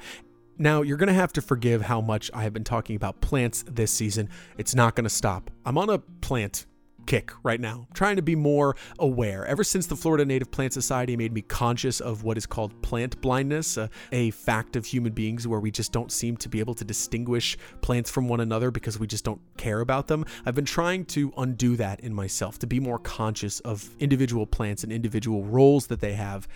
Now, 0.57 0.81
you're 0.81 0.97
going 0.97 1.07
to 1.07 1.13
have 1.13 1.33
to 1.33 1.41
forgive 1.41 1.83
how 1.83 2.01
much 2.01 2.31
I 2.33 2.41
have 2.41 2.53
been 2.53 2.63
talking 2.63 2.95
about 2.95 3.21
plants 3.21 3.63
this 3.67 3.91
season. 3.91 4.29
It's 4.57 4.73
not 4.73 4.95
going 4.95 5.03
to 5.03 5.09
stop. 5.09 5.51
I'm 5.63 5.77
on 5.77 5.91
a 5.91 5.99
plant 5.99 6.65
kick 7.07 7.31
right 7.41 7.59
now, 7.59 7.87
trying 7.93 8.17
to 8.17 8.21
be 8.21 8.35
more 8.35 8.75
aware. 8.99 9.45
Ever 9.45 9.63
since 9.63 9.87
the 9.87 9.95
Florida 9.95 10.25
Native 10.25 10.51
Plant 10.51 10.73
Society 10.73 11.17
made 11.17 11.33
me 11.33 11.41
conscious 11.41 11.99
of 11.99 12.23
what 12.23 12.37
is 12.37 12.45
called 12.45 12.79
plant 12.83 13.19
blindness, 13.21 13.77
uh, 13.77 13.87
a 14.11 14.29
fact 14.31 14.75
of 14.75 14.85
human 14.85 15.13
beings 15.13 15.47
where 15.47 15.59
we 15.59 15.71
just 15.71 15.91
don't 15.91 16.11
seem 16.11 16.37
to 16.37 16.49
be 16.49 16.59
able 16.59 16.75
to 16.75 16.85
distinguish 16.85 17.57
plants 17.81 18.11
from 18.11 18.27
one 18.27 18.41
another 18.41 18.69
because 18.69 18.99
we 18.99 19.07
just 19.07 19.23
don't 19.23 19.41
care 19.57 19.79
about 19.79 20.07
them, 20.07 20.25
I've 20.45 20.55
been 20.55 20.65
trying 20.65 21.05
to 21.05 21.33
undo 21.37 21.75
that 21.77 22.01
in 22.01 22.13
myself, 22.13 22.59
to 22.59 22.67
be 22.67 22.79
more 22.79 22.99
conscious 22.99 23.59
of 23.61 23.89
individual 23.99 24.45
plants 24.45 24.83
and 24.83 24.91
individual 24.91 25.43
roles 25.43 25.87
that 25.87 26.01
they 26.01 26.13
have 26.13 26.47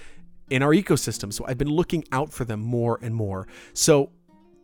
in 0.52 0.62
our 0.62 0.72
ecosystem. 0.72 1.32
So 1.32 1.46
I've 1.48 1.58
been 1.58 1.70
looking 1.70 2.04
out 2.12 2.34
for 2.34 2.44
them 2.44 2.60
more 2.60 3.00
and 3.02 3.16
more. 3.16 3.48
So 3.74 4.12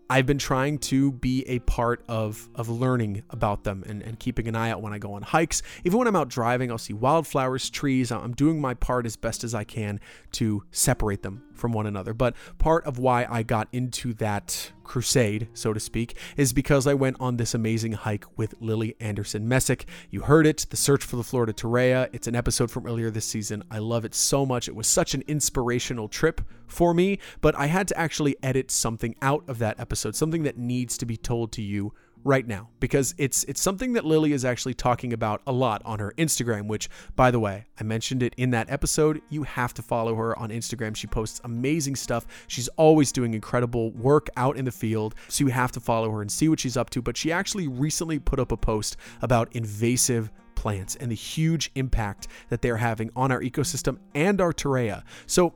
I've 0.09 0.25
been 0.25 0.37
trying 0.37 0.79
to 0.79 1.11
be 1.11 1.43
a 1.47 1.59
part 1.59 2.03
of 2.07 2.49
of 2.55 2.69
learning 2.69 3.23
about 3.29 3.63
them 3.63 3.83
and, 3.87 4.01
and 4.01 4.17
keeping 4.17 4.47
an 4.47 4.55
eye 4.55 4.69
out 4.69 4.81
when 4.81 4.93
I 4.93 4.99
go 4.99 5.13
on 5.13 5.21
hikes. 5.21 5.61
Even 5.83 5.99
when 5.99 6.07
I'm 6.07 6.15
out 6.15 6.29
driving, 6.29 6.71
I'll 6.71 6.77
see 6.77 6.93
wildflowers, 6.93 7.69
trees. 7.69 8.11
I'm 8.11 8.33
doing 8.33 8.61
my 8.61 8.73
part 8.73 9.05
as 9.05 9.15
best 9.15 9.43
as 9.43 9.53
I 9.53 9.63
can 9.63 9.99
to 10.33 10.63
separate 10.71 11.23
them 11.23 11.46
from 11.57 11.73
one 11.73 11.87
another. 11.87 12.13
But 12.13 12.35
part 12.57 12.85
of 12.85 12.99
why 12.99 13.27
I 13.29 13.43
got 13.43 13.67
into 13.71 14.13
that 14.15 14.71
crusade, 14.83 15.49
so 15.53 15.73
to 15.73 15.79
speak, 15.79 16.17
is 16.37 16.53
because 16.53 16.87
I 16.87 16.93
went 16.93 17.17
on 17.19 17.37
this 17.37 17.53
amazing 17.53 17.91
hike 17.93 18.25
with 18.37 18.55
Lily 18.59 18.95
Anderson 18.99 19.47
Messec. 19.47 19.85
You 20.09 20.21
heard 20.21 20.47
it, 20.47 20.65
The 20.69 20.77
Search 20.77 21.03
for 21.03 21.17
the 21.17 21.23
Florida 21.23 21.53
Torreya. 21.53 22.09
It's 22.13 22.27
an 22.27 22.35
episode 22.35 22.71
from 22.71 22.85
earlier 22.85 23.11
this 23.11 23.25
season. 23.25 23.63
I 23.69 23.79
love 23.79 24.05
it 24.05 24.15
so 24.15 24.45
much. 24.45 24.67
It 24.67 24.75
was 24.75 24.87
such 24.87 25.13
an 25.13 25.23
inspirational 25.27 26.07
trip 26.07 26.41
for 26.67 26.93
me, 26.93 27.19
but 27.41 27.55
I 27.55 27.67
had 27.67 27.87
to 27.89 27.97
actually 27.97 28.37
edit 28.41 28.71
something 28.71 29.15
out 29.21 29.43
of 29.47 29.59
that 29.59 29.79
episode, 29.79 30.15
something 30.15 30.43
that 30.43 30.57
needs 30.57 30.97
to 30.97 31.05
be 31.05 31.17
told 31.17 31.51
to 31.53 31.61
you 31.61 31.93
right 32.27 32.45
now 32.45 32.67
because 32.81 33.15
it's 33.17 33.45
it's 33.45 33.61
something 33.61 33.93
that 33.93 34.05
Lily 34.05 34.33
is 34.33 34.43
actually 34.43 34.73
talking 34.73 35.13
about 35.13 35.41
a 35.47 35.51
lot 35.51 35.81
on 35.85 35.99
her 35.99 36.13
Instagram, 36.17 36.67
which 36.67 36.89
by 37.15 37.31
the 37.31 37.39
way, 37.39 37.65
I 37.79 37.83
mentioned 37.83 38.21
it 38.21 38.33
in 38.37 38.51
that 38.51 38.69
episode. 38.69 39.21
You 39.29 39.43
have 39.43 39.73
to 39.75 39.81
follow 39.81 40.13
her 40.15 40.37
on 40.37 40.49
Instagram. 40.49 40.95
She 40.95 41.07
posts 41.07 41.39
amazing 41.45 41.95
stuff. 41.95 42.27
She's 42.47 42.67
always 42.69 43.13
doing 43.13 43.33
incredible 43.33 43.91
work 43.91 44.29
out 44.35 44.57
in 44.57 44.65
the 44.65 44.71
field. 44.71 45.15
So 45.29 45.45
you 45.45 45.51
have 45.51 45.71
to 45.71 45.79
follow 45.79 46.11
her 46.11 46.21
and 46.21 46.29
see 46.29 46.49
what 46.49 46.59
she's 46.59 46.75
up 46.75 46.89
to, 46.91 47.01
but 47.01 47.15
she 47.15 47.31
actually 47.31 47.69
recently 47.69 48.19
put 48.19 48.39
up 48.39 48.51
a 48.51 48.57
post 48.57 48.97
about 49.21 49.55
invasive 49.55 50.29
plants 50.55 50.97
and 50.97 51.09
the 51.09 51.15
huge 51.15 51.71
impact 51.75 52.27
that 52.49 52.61
they're 52.61 52.77
having 52.77 53.09
on 53.15 53.31
our 53.31 53.39
ecosystem 53.41 53.99
and 54.13 54.41
our 54.41 54.51
Torreya. 54.51 55.03
So 55.27 55.53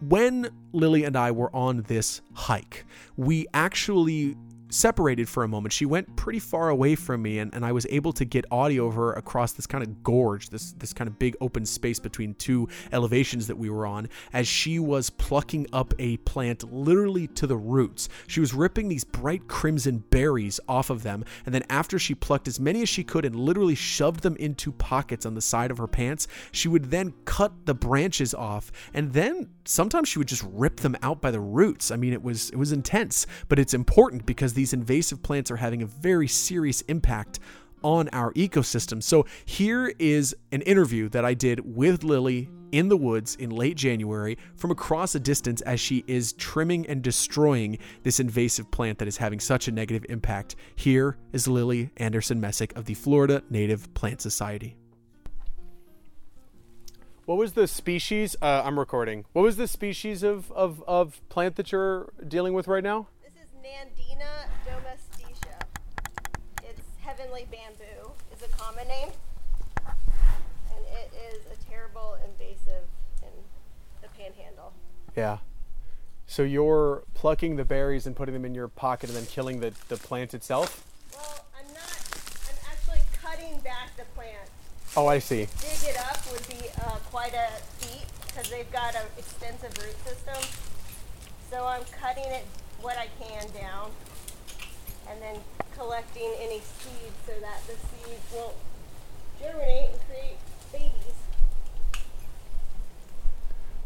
when 0.00 0.50
Lily 0.72 1.04
and 1.04 1.16
I 1.16 1.30
were 1.30 1.54
on 1.54 1.82
this 1.82 2.20
hike, 2.34 2.84
we 3.16 3.46
actually 3.54 4.36
separated 4.72 5.28
for 5.28 5.44
a 5.44 5.48
moment. 5.48 5.72
She 5.72 5.86
went 5.86 6.16
pretty 6.16 6.38
far 6.38 6.68
away 6.68 6.94
from 6.94 7.22
me, 7.22 7.38
and, 7.38 7.54
and 7.54 7.64
I 7.64 7.72
was 7.72 7.86
able 7.90 8.12
to 8.14 8.24
get 8.24 8.44
audio 8.50 8.86
of 8.86 8.94
her 8.94 9.12
across 9.12 9.52
this 9.52 9.66
kind 9.66 9.82
of 9.82 10.02
gorge, 10.02 10.48
this 10.48 10.72
this 10.72 10.92
kind 10.92 11.08
of 11.08 11.18
big 11.18 11.36
open 11.40 11.66
space 11.66 11.98
between 11.98 12.34
two 12.34 12.68
elevations 12.92 13.46
that 13.46 13.56
we 13.56 13.70
were 13.70 13.86
on, 13.86 14.08
as 14.32 14.48
she 14.48 14.78
was 14.78 15.10
plucking 15.10 15.66
up 15.72 15.94
a 15.98 16.16
plant 16.18 16.72
literally 16.72 17.26
to 17.28 17.46
the 17.46 17.56
roots. 17.56 18.08
She 18.26 18.40
was 18.40 18.54
ripping 18.54 18.88
these 18.88 19.04
bright 19.04 19.48
crimson 19.48 19.98
berries 19.98 20.60
off 20.68 20.90
of 20.90 21.02
them, 21.02 21.24
and 21.44 21.54
then 21.54 21.64
after 21.68 21.98
she 21.98 22.14
plucked 22.14 22.48
as 22.48 22.60
many 22.60 22.82
as 22.82 22.88
she 22.88 23.04
could 23.04 23.24
and 23.24 23.36
literally 23.36 23.74
shoved 23.74 24.22
them 24.22 24.36
into 24.36 24.72
pockets 24.72 25.26
on 25.26 25.34
the 25.34 25.40
side 25.40 25.70
of 25.70 25.78
her 25.78 25.86
pants, 25.86 26.28
she 26.50 26.68
would 26.68 26.90
then 26.90 27.12
cut 27.24 27.52
the 27.66 27.74
branches 27.74 28.34
off, 28.34 28.72
and 28.94 29.12
then 29.12 29.48
sometimes 29.64 30.08
she 30.08 30.18
would 30.18 30.28
just 30.28 30.44
rip 30.52 30.80
them 30.80 30.96
out 31.02 31.20
by 31.20 31.30
the 31.30 31.40
roots. 31.40 31.90
I 31.90 31.96
mean, 31.96 32.12
it 32.12 32.22
was 32.22 32.50
it 32.50 32.56
was 32.56 32.72
intense, 32.72 33.26
but 33.48 33.58
it's 33.58 33.74
important 33.74 34.26
because 34.26 34.54
these 34.54 34.72
invasive 34.72 35.22
plants 35.22 35.50
are 35.50 35.56
having 35.56 35.82
a 35.82 35.86
very 35.86 36.28
serious 36.28 36.80
impact 36.82 37.40
on 37.82 38.08
our 38.10 38.32
ecosystem. 38.34 39.02
So 39.02 39.26
here 39.44 39.92
is 39.98 40.34
an 40.52 40.62
interview 40.62 41.08
that 41.10 41.24
I 41.24 41.34
did 41.34 41.60
with 41.76 42.04
Lily 42.04 42.48
in 42.70 42.88
the 42.88 42.96
woods 42.96 43.36
in 43.36 43.50
late 43.50 43.76
January 43.76 44.38
from 44.56 44.70
across 44.70 45.14
a 45.14 45.20
distance 45.20 45.60
as 45.62 45.78
she 45.78 46.02
is 46.06 46.32
trimming 46.34 46.86
and 46.86 47.02
destroying 47.02 47.78
this 48.02 48.18
invasive 48.18 48.70
plant 48.70 48.98
that 48.98 49.08
is 49.08 49.18
having 49.18 49.40
such 49.40 49.68
a 49.68 49.72
negative 49.72 50.06
impact. 50.08 50.56
Here 50.76 51.18
is 51.32 51.46
Lily 51.46 51.90
Anderson 51.98 52.40
Messec 52.40 52.74
of 52.76 52.86
the 52.86 52.94
Florida 52.94 53.42
Native 53.50 53.92
Plant 53.94 54.20
Society. 54.22 54.76
What 57.32 57.38
was 57.38 57.54
the 57.54 57.66
species? 57.66 58.36
Uh, 58.42 58.60
I'm 58.62 58.78
recording. 58.78 59.24
What 59.32 59.40
was 59.40 59.56
the 59.56 59.66
species 59.66 60.22
of, 60.22 60.52
of, 60.52 60.84
of 60.86 61.26
plant 61.30 61.56
that 61.56 61.72
you're 61.72 62.12
dealing 62.28 62.52
with 62.52 62.68
right 62.68 62.84
now? 62.84 63.06
This 63.22 63.32
is 63.32 63.48
Nandina 63.64 64.48
domestica. 64.66 65.56
It's 66.62 66.82
heavenly 67.00 67.46
bamboo 67.50 68.10
is 68.36 68.42
a 68.42 68.48
common 68.48 68.86
name, 68.86 69.08
and 69.86 70.84
it 70.92 71.10
is 71.32 71.40
a 71.46 71.70
terrible 71.70 72.18
invasive 72.22 72.84
in 73.22 73.30
the 74.02 74.08
panhandle. 74.08 74.74
Yeah. 75.16 75.38
So 76.26 76.42
you're 76.42 77.04
plucking 77.14 77.56
the 77.56 77.64
berries 77.64 78.06
and 78.06 78.14
putting 78.14 78.34
them 78.34 78.44
in 78.44 78.54
your 78.54 78.68
pocket 78.68 79.08
and 79.08 79.16
then 79.16 79.24
killing 79.24 79.60
the, 79.60 79.72
the 79.88 79.96
plant 79.96 80.34
itself? 80.34 80.84
Well, 81.14 81.46
I'm 81.58 81.72
not. 81.72 81.96
I'm 82.50 82.70
actually 82.70 83.00
cutting 83.22 83.58
back 83.60 83.96
the 83.96 84.04
plant. 84.14 84.50
Oh, 84.94 85.06
I 85.06 85.18
see. 85.18 85.46
Dig 85.62 85.88
it 85.88 85.98
up 85.98 86.11
uh, 86.84 86.96
quite 87.10 87.34
a 87.34 87.48
feat 87.78 88.06
because 88.26 88.48
they've 88.50 88.70
got 88.72 88.94
an 88.94 89.02
extensive 89.18 89.76
root 89.82 89.96
system. 90.04 90.42
So 91.50 91.66
I'm 91.66 91.82
cutting 92.00 92.24
it 92.26 92.44
what 92.80 92.96
I 92.96 93.08
can 93.22 93.46
down 93.52 93.90
and 95.08 95.20
then 95.20 95.36
collecting 95.76 96.32
any 96.40 96.58
seeds 96.60 97.14
so 97.26 97.32
that 97.40 97.60
the 97.66 97.74
seeds 97.74 98.22
won't 98.34 98.54
germinate 99.40 99.90
and 99.92 100.00
create 100.08 100.36
babies. 100.72 101.16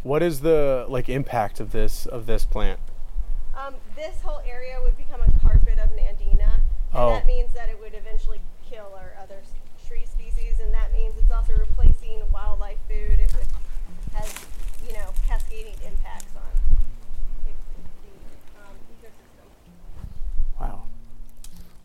What 0.03 0.23
is 0.23 0.41
the 0.41 0.87
like 0.89 1.09
impact 1.09 1.59
of 1.61 1.73
this 1.73 2.07
of 2.07 2.27
this 2.27 2.45
plant? 2.45 2.79
Um, 3.57 3.75
this 3.97 4.21
whole 4.23 4.41
area 4.49 4.79
would 4.83 4.97
become 4.97 5.21
a 5.21 5.41
carpet 5.41 5.79
of 5.79 5.91
Nandina, 5.91 6.53
and 6.55 6.63
Oh. 6.95 7.11
that 7.11 7.27
means 7.27 7.53
that 7.55 7.69
it 7.69 7.81
would 7.81 7.95
eventually 7.95 8.39
kill 8.71 8.93
our 8.95 9.17
other 9.21 9.39
s- 9.43 9.51
tree 9.89 10.05
species, 10.05 10.16
and 10.61 10.73
that 10.75 10.93
means 10.93 11.15
it's 11.19 11.31
also 11.31 11.53
replacing 11.55 12.23
wildlife 12.33 12.79
food. 12.89 13.21
It 13.21 13.33
would 13.35 13.47
has 14.15 14.35
you 14.87 14.93
know 14.95 15.13
cascading 15.27 15.75
impacts 15.87 16.35
on 16.37 16.79
the, 17.45 17.53
um, 18.61 18.77
ecosystem. 18.93 20.61
Wow. 20.61 20.83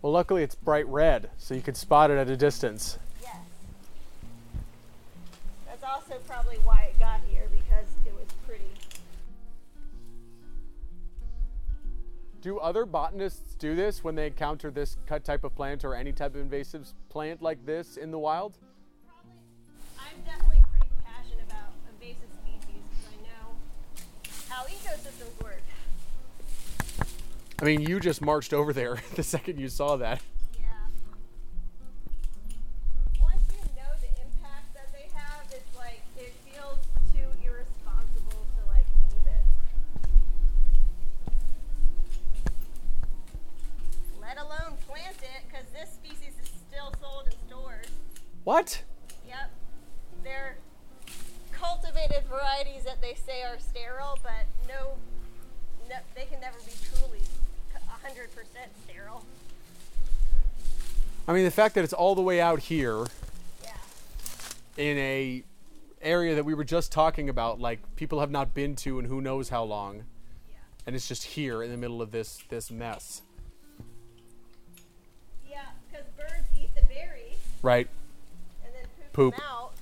Well, 0.02 0.12
luckily 0.12 0.44
it's 0.44 0.56
bright 0.56 0.88
red, 0.88 1.30
so 1.38 1.54
you 1.54 1.62
can 1.62 1.76
spot 1.76 2.12
it 2.12 2.18
at 2.18 2.30
a 2.30 2.38
distance. 2.38 2.98
Yes. 3.22 3.36
That's 5.68 5.84
also 5.84 6.16
probably 6.28 6.58
why 6.58 6.92
it 6.94 7.00
got 7.00 7.22
here 7.30 7.31
Do 12.42 12.58
other 12.58 12.88
botanists 12.88 13.54
do 13.54 13.76
this 13.76 14.04
when 14.04 14.16
they 14.16 14.26
encounter 14.26 14.72
this 14.72 14.98
cut 15.06 15.24
type 15.24 15.44
of 15.44 15.54
plant 15.56 15.86
or 15.86 15.94
any 15.94 16.12
type 16.12 16.34
of 16.34 16.42
invasive 16.42 16.92
plant 17.08 17.40
like 17.40 17.64
this 17.68 17.98
in 17.98 18.10
the 18.10 18.18
wild? 18.18 18.58
Probably, 19.08 19.38
I'm 20.00 20.24
definitely 20.26 20.64
pretty 20.72 20.92
passionate 21.06 21.46
about 21.48 21.74
invasive 21.94 22.30
species 22.42 22.82
because 22.90 23.06
I 23.14 23.22
know 23.22 23.56
how 24.50 24.64
ecosystems 24.64 25.44
work. 25.44 25.62
I 27.60 27.64
mean, 27.64 27.82
you 27.82 28.00
just 28.00 28.24
marched 28.24 28.54
over 28.54 28.74
there 28.74 28.98
the 29.16 29.22
second 29.22 29.60
you 29.60 29.70
saw 29.70 29.98
that. 29.98 30.24
fact 61.62 61.76
that 61.76 61.84
it's 61.84 61.94
all 61.94 62.16
the 62.16 62.24
way 62.24 62.42
out 62.42 62.60
here 62.60 63.06
yeah. 63.62 63.70
in 64.78 64.98
a 64.98 65.44
area 66.02 66.34
that 66.34 66.44
we 66.44 66.56
were 66.56 66.64
just 66.64 66.92
talking 66.92 67.30
about, 67.30 67.60
like 67.60 67.80
people 67.96 68.20
have 68.20 68.32
not 68.32 68.56
been 68.56 68.76
to 68.78 68.98
and 68.98 69.08
who 69.08 69.22
knows 69.22 69.50
how 69.50 69.64
long, 69.64 70.06
yeah. 70.50 70.56
and 70.88 70.96
it's 70.96 71.08
just 71.08 71.24
here 71.24 71.62
in 71.62 71.70
the 71.70 71.78
middle 71.78 72.02
of 72.02 72.10
this 72.10 72.40
this 72.50 72.72
mess. 72.72 73.22
Yeah, 75.48 75.60
because 75.92 76.08
birds 76.18 76.48
eat 76.60 76.74
the 76.74 76.82
berries. 76.82 77.38
Right. 77.62 77.88
And 78.66 78.74
then 78.74 78.86
poop, 79.14 79.36
poop. 79.36 79.44
out, 79.48 79.74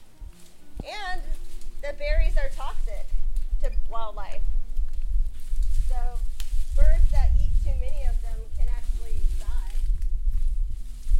and 0.83 1.21
the 1.81 1.93
berries 1.97 2.35
are 2.35 2.49
toxic. 2.57 2.78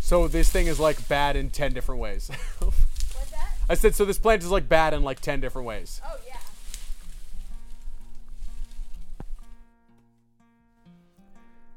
So 0.10 0.28
this 0.28 0.50
thing 0.50 0.66
is 0.66 0.80
like 0.80 1.08
bad 1.08 1.36
in 1.36 1.52
10 1.52 1.72
different 1.72 2.02
ways. 2.02 2.32
What's 2.60 3.30
that? 3.30 3.52
I 3.70 3.76
said, 3.76 3.94
so 3.94 4.06
this 4.06 4.18
plant 4.18 4.42
is 4.42 4.50
like 4.50 4.68
bad 4.68 4.96
in 4.96 5.04
like 5.04 5.20
10 5.20 5.40
different 5.40 5.68
ways. 5.68 6.02
Oh 6.04 6.18
yeah. 6.28 6.38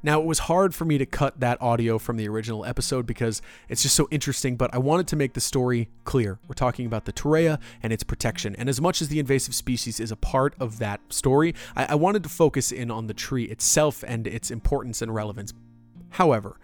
Now, 0.01 0.19
it 0.19 0.25
was 0.25 0.39
hard 0.39 0.73
for 0.73 0.83
me 0.83 0.97
to 0.97 1.05
cut 1.05 1.41
that 1.41 1.61
audio 1.61 1.99
from 1.99 2.17
the 2.17 2.27
original 2.27 2.65
episode 2.65 3.05
because 3.05 3.43
it's 3.69 3.83
just 3.83 3.95
so 3.95 4.07
interesting, 4.09 4.55
but 4.55 4.73
I 4.73 4.79
wanted 4.79 5.07
to 5.09 5.15
make 5.15 5.33
the 5.33 5.39
story 5.39 5.89
clear. 6.03 6.39
We're 6.47 6.55
talking 6.55 6.87
about 6.87 7.05
the 7.05 7.13
Torreya 7.13 7.59
and 7.83 7.93
its 7.93 8.03
protection. 8.03 8.55
And 8.55 8.67
as 8.67 8.81
much 8.81 8.99
as 8.99 9.09
the 9.09 9.19
invasive 9.19 9.53
species 9.53 9.99
is 9.99 10.11
a 10.11 10.15
part 10.15 10.55
of 10.59 10.79
that 10.79 11.01
story, 11.09 11.53
I, 11.75 11.85
I 11.85 11.95
wanted 11.95 12.23
to 12.23 12.29
focus 12.29 12.71
in 12.71 12.89
on 12.89 13.05
the 13.05 13.13
tree 13.13 13.43
itself 13.43 14.03
and 14.07 14.25
its 14.25 14.49
importance 14.49 15.03
and 15.03 15.13
relevance. 15.13 15.53
However, 16.13 16.59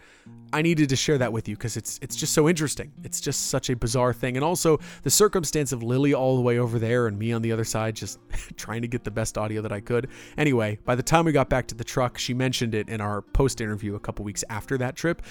I 0.54 0.62
needed 0.62 0.90
to 0.90 0.96
share 0.96 1.18
that 1.18 1.34
with 1.34 1.50
you 1.50 1.56
because 1.56 1.76
it's 1.76 2.00
it's 2.04 2.16
just 2.16 2.34
so 2.34 2.48
interesting. 2.48 2.92
It's 3.04 3.20
just 3.20 3.48
such 3.48 3.72
a 3.72 3.76
bizarre 3.76 4.14
thing, 4.14 4.38
and 4.38 4.44
also 4.44 4.80
the 5.02 5.10
circumstance 5.10 5.72
of 5.72 5.82
Lily 5.82 6.14
all 6.14 6.36
the 6.36 6.42
way 6.42 6.60
over 6.60 6.78
there 6.78 7.08
and 7.08 7.18
me 7.18 7.34
on 7.34 7.42
the 7.42 7.52
other 7.52 7.64
side, 7.64 7.96
just 7.96 8.20
trying 8.58 8.84
to 8.84 8.88
get 8.88 9.04
the 9.04 9.12
best 9.12 9.40
audio 9.40 9.64
that 9.64 9.72
I 9.72 9.80
could. 9.80 10.08
Anyway, 10.38 10.78
by 10.86 10.94
the 10.94 11.02
time 11.02 11.26
we 11.26 11.32
got 11.32 11.50
back 11.50 11.66
to 11.68 11.76
the 11.76 11.84
truck, 11.84 12.20
she 12.20 12.36
mentioned 12.36 12.76
it 12.76 12.90
in 12.90 13.02
our 13.02 13.24
post 13.24 13.60
interview 13.60 13.96
a 13.96 14.00
couple 14.00 14.24
weeks 14.24 14.44
after 14.52 14.78
that 14.78 14.96
trip. 14.96 15.24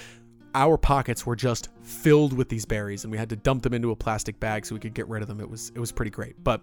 Our 0.53 0.77
pockets 0.77 1.25
were 1.25 1.37
just 1.37 1.69
filled 1.81 2.33
with 2.33 2.49
these 2.49 2.65
berries, 2.65 3.05
and 3.05 3.11
we 3.11 3.17
had 3.17 3.29
to 3.29 3.37
dump 3.37 3.63
them 3.63 3.73
into 3.73 3.91
a 3.91 3.95
plastic 3.95 4.37
bag 4.37 4.65
so 4.65 4.75
we 4.75 4.81
could 4.81 4.93
get 4.93 5.07
rid 5.07 5.21
of 5.21 5.29
them. 5.29 5.39
It 5.39 5.49
was 5.49 5.71
it 5.73 5.79
was 5.79 5.93
pretty 5.93 6.11
great, 6.11 6.43
but. 6.43 6.61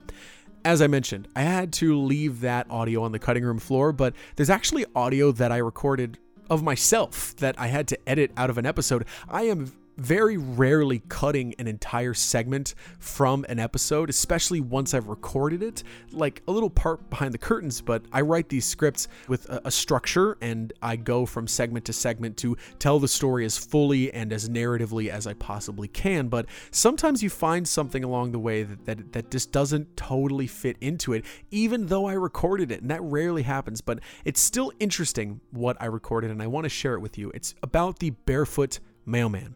As 0.64 0.82
I 0.82 0.88
mentioned, 0.88 1.28
I 1.36 1.42
had 1.42 1.72
to 1.74 1.96
leave 1.96 2.40
that 2.40 2.68
audio 2.68 3.04
on 3.04 3.12
the 3.12 3.20
cutting 3.20 3.44
room 3.44 3.60
floor, 3.60 3.92
but 3.92 4.14
there's 4.34 4.50
actually 4.50 4.84
audio 4.96 5.30
that 5.30 5.52
I 5.52 5.58
recorded 5.58 6.18
of 6.48 6.62
myself 6.62 7.34
that 7.36 7.58
I 7.58 7.68
had 7.68 7.88
to 7.88 7.98
edit 8.08 8.30
out 8.36 8.50
of 8.50 8.58
an 8.58 8.66
episode. 8.66 9.04
I 9.28 9.42
am 9.44 9.72
very 9.96 10.36
rarely 10.36 11.02
cutting 11.08 11.54
an 11.58 11.66
entire 11.66 12.14
segment 12.14 12.74
from 12.98 13.44
an 13.48 13.58
episode, 13.58 14.10
especially 14.10 14.60
once 14.60 14.94
I've 14.94 15.08
recorded 15.08 15.62
it. 15.62 15.82
Like 16.12 16.42
a 16.48 16.52
little 16.52 16.70
part 16.70 17.08
behind 17.10 17.32
the 17.34 17.38
curtains, 17.38 17.80
but 17.80 18.04
I 18.12 18.20
write 18.20 18.48
these 18.48 18.64
scripts 18.64 19.08
with 19.28 19.46
a, 19.48 19.70
structure 19.70 20.38
and 20.40 20.72
I 20.80 20.96
go 20.96 21.26
from 21.26 21.46
segment 21.46 21.84
to 21.86 21.92
segment 21.92 22.36
to 22.38 22.56
tell 22.78 22.98
the 22.98 23.08
story 23.08 23.44
as 23.44 23.58
fully 23.58 24.12
and 24.12 24.32
as 24.32 24.48
narratively 24.48 25.08
as 25.08 25.26
I 25.26 25.34
possibly 25.34 25.88
can. 25.88 26.28
But 26.28 26.46
sometimes 26.70 27.22
you 27.22 27.30
find 27.30 27.68
something 27.68 28.02
along 28.02 28.32
the 28.32 28.38
way 28.38 28.62
that, 28.62 28.84
that, 28.86 29.12
that 29.12 29.30
just 29.30 29.52
doesn't 29.52 29.96
totally 29.96 30.46
fit 30.46 30.76
into 30.80 31.12
it, 31.12 31.24
even 31.50 31.86
though 31.86 32.06
I 32.06 32.14
recorded 32.14 32.70
it. 32.70 32.80
And 32.80 32.90
that 32.90 33.02
rarely 33.02 33.42
happens, 33.42 33.80
but 33.80 34.00
it's 34.24 34.40
still 34.40 34.72
interesting 34.80 35.40
what 35.50 35.76
I 35.80 35.86
recorded 35.86 36.30
and 36.30 36.42
I 36.42 36.46
want 36.46 36.64
to 36.64 36.70
share 36.70 36.94
it 36.94 37.00
with 37.00 37.18
you. 37.18 37.30
It's 37.34 37.54
about 37.62 37.98
the 37.98 38.10
barefoot 38.10 38.80
mailman 39.04 39.54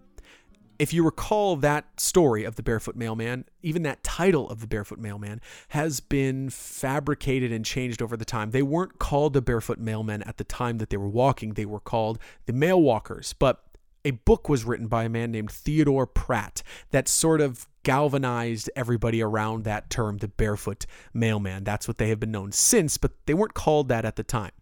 if 0.81 0.95
you 0.95 1.05
recall 1.05 1.57
that 1.57 2.01
story 2.01 2.43
of 2.43 2.57
the 2.57 2.63
barefoot 2.63 2.97
mailman, 2.97 3.45
even 3.61 3.83
that 3.83 4.03
title 4.03 4.49
of 4.49 4.63
the 4.63 4.67
barefoot 4.67 4.99
mailman 4.99 5.39
has 5.69 6.01
been 6.01 6.49
fabricated 6.49 7.53
and 7.53 7.67
changed 7.67 8.01
over 8.01 8.17
the 8.17 8.25
time. 8.25 8.51
They 8.51 8.63
weren't 8.63 8.99
called 8.99 9.35
the 9.35 9.43
barefoot 9.43 9.79
mailmen 9.79 10.27
at 10.27 10.39
the 10.39 10.45
time 10.45 10.79
that 10.79 10.89
they 10.89 10.97
were 10.97 11.07
walking, 11.07 11.53
they 11.53 11.67
were 11.67 11.81
called 11.81 12.19
the 12.47 12.55
mail 12.55 12.81
walkers. 12.81 13.35
But 13.35 13.63
a 14.07 14.13
book 14.13 14.49
was 14.49 14.65
written 14.65 14.87
by 14.87 15.05
a 15.05 15.11
man 15.11 15.31
named 15.31 15.51
Theodore 15.51 16.07
Pratt 16.07 16.63
that 16.93 17.09
sort 17.09 17.43
of 17.43 17.69
galvanized 17.83 18.71
everybody 18.75 19.23
around 19.23 19.65
that 19.65 19.91
term, 19.91 20.17
the 20.17 20.29
barefoot 20.29 20.87
mailman. 21.13 21.63
That's 21.63 21.89
what 21.89 21.99
they 21.99 22.09
have 22.09 22.21
been 22.21 22.33
known 22.33 22.53
since, 22.53 22.97
but 22.97 23.13
they 23.27 23.35
weren't 23.35 23.53
called 23.53 23.89
that 23.89 24.07
at 24.07 24.17
the 24.17 24.25
time. 24.25 24.53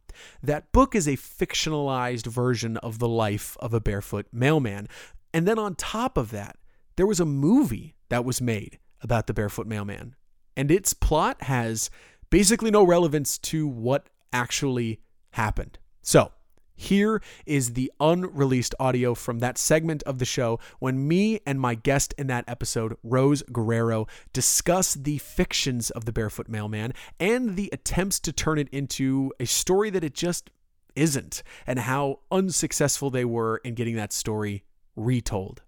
That 0.43 0.73
book 0.73 0.97
is 0.97 1.07
a 1.07 1.17
fictionalized 1.17 2.27
version 2.27 2.77
of 2.79 2.99
the 2.99 3.09
life 3.09 3.57
of 3.61 3.73
a 3.73 3.81
barefoot 3.81 4.27
mailman. 4.33 4.89
And 5.33 5.47
then 5.47 5.59
on 5.59 5.75
top 5.75 6.17
of 6.17 6.31
that, 6.31 6.57
there 6.97 7.07
was 7.07 7.21
a 7.21 7.27
movie 7.27 7.95
that 8.09 8.25
was 8.25 8.41
made 8.41 8.79
about 9.01 9.27
the 9.27 9.35
barefoot 9.35 9.67
mailman. 9.67 10.15
And 10.57 10.71
its 10.71 10.93
plot 10.93 11.43
has 11.43 11.91
basically 12.31 12.71
no 12.71 12.85
relevance 12.85 13.39
to 13.39 13.69
what 13.69 14.09
actually 14.33 15.01
happened. 15.33 15.79
So, 16.03 16.33
here 16.75 17.21
is 17.45 17.73
the 17.73 17.91
unreleased 17.99 18.75
audio 18.79 19.15
from 19.15 19.41
that 19.41 19.59
segment 19.59 20.05
of 20.05 20.19
the 20.19 20.25
show 20.25 20.61
when 20.79 21.09
me 21.09 21.41
and 21.45 21.61
my 21.61 21.75
guest 21.75 22.15
in 22.17 22.29
that 22.29 22.45
episode, 22.47 22.97
Rose 23.03 23.43
Guerrero, 23.53 24.07
discuss 24.33 24.95
the 24.95 25.19
fictions 25.19 25.91
of 25.91 26.05
the 26.05 26.13
Barefoot 26.13 26.49
Mailman 26.49 26.93
and 27.19 27.57
the 27.57 27.69
attempts 27.73 28.21
to 28.21 28.33
turn 28.33 28.59
it 28.59 28.69
into 28.69 29.33
a 29.41 29.45
story 29.45 29.91
that 29.91 30.05
it 30.05 30.15
just 30.15 30.51
isn't, 30.95 31.43
and 31.67 31.81
how 31.81 32.21
unsuccessful 32.31 33.11
they 33.11 33.25
were 33.25 33.59
in 33.59 33.75
getting 33.75 33.97
that 33.97 34.13
story 34.13 34.65
retold. 34.99 35.63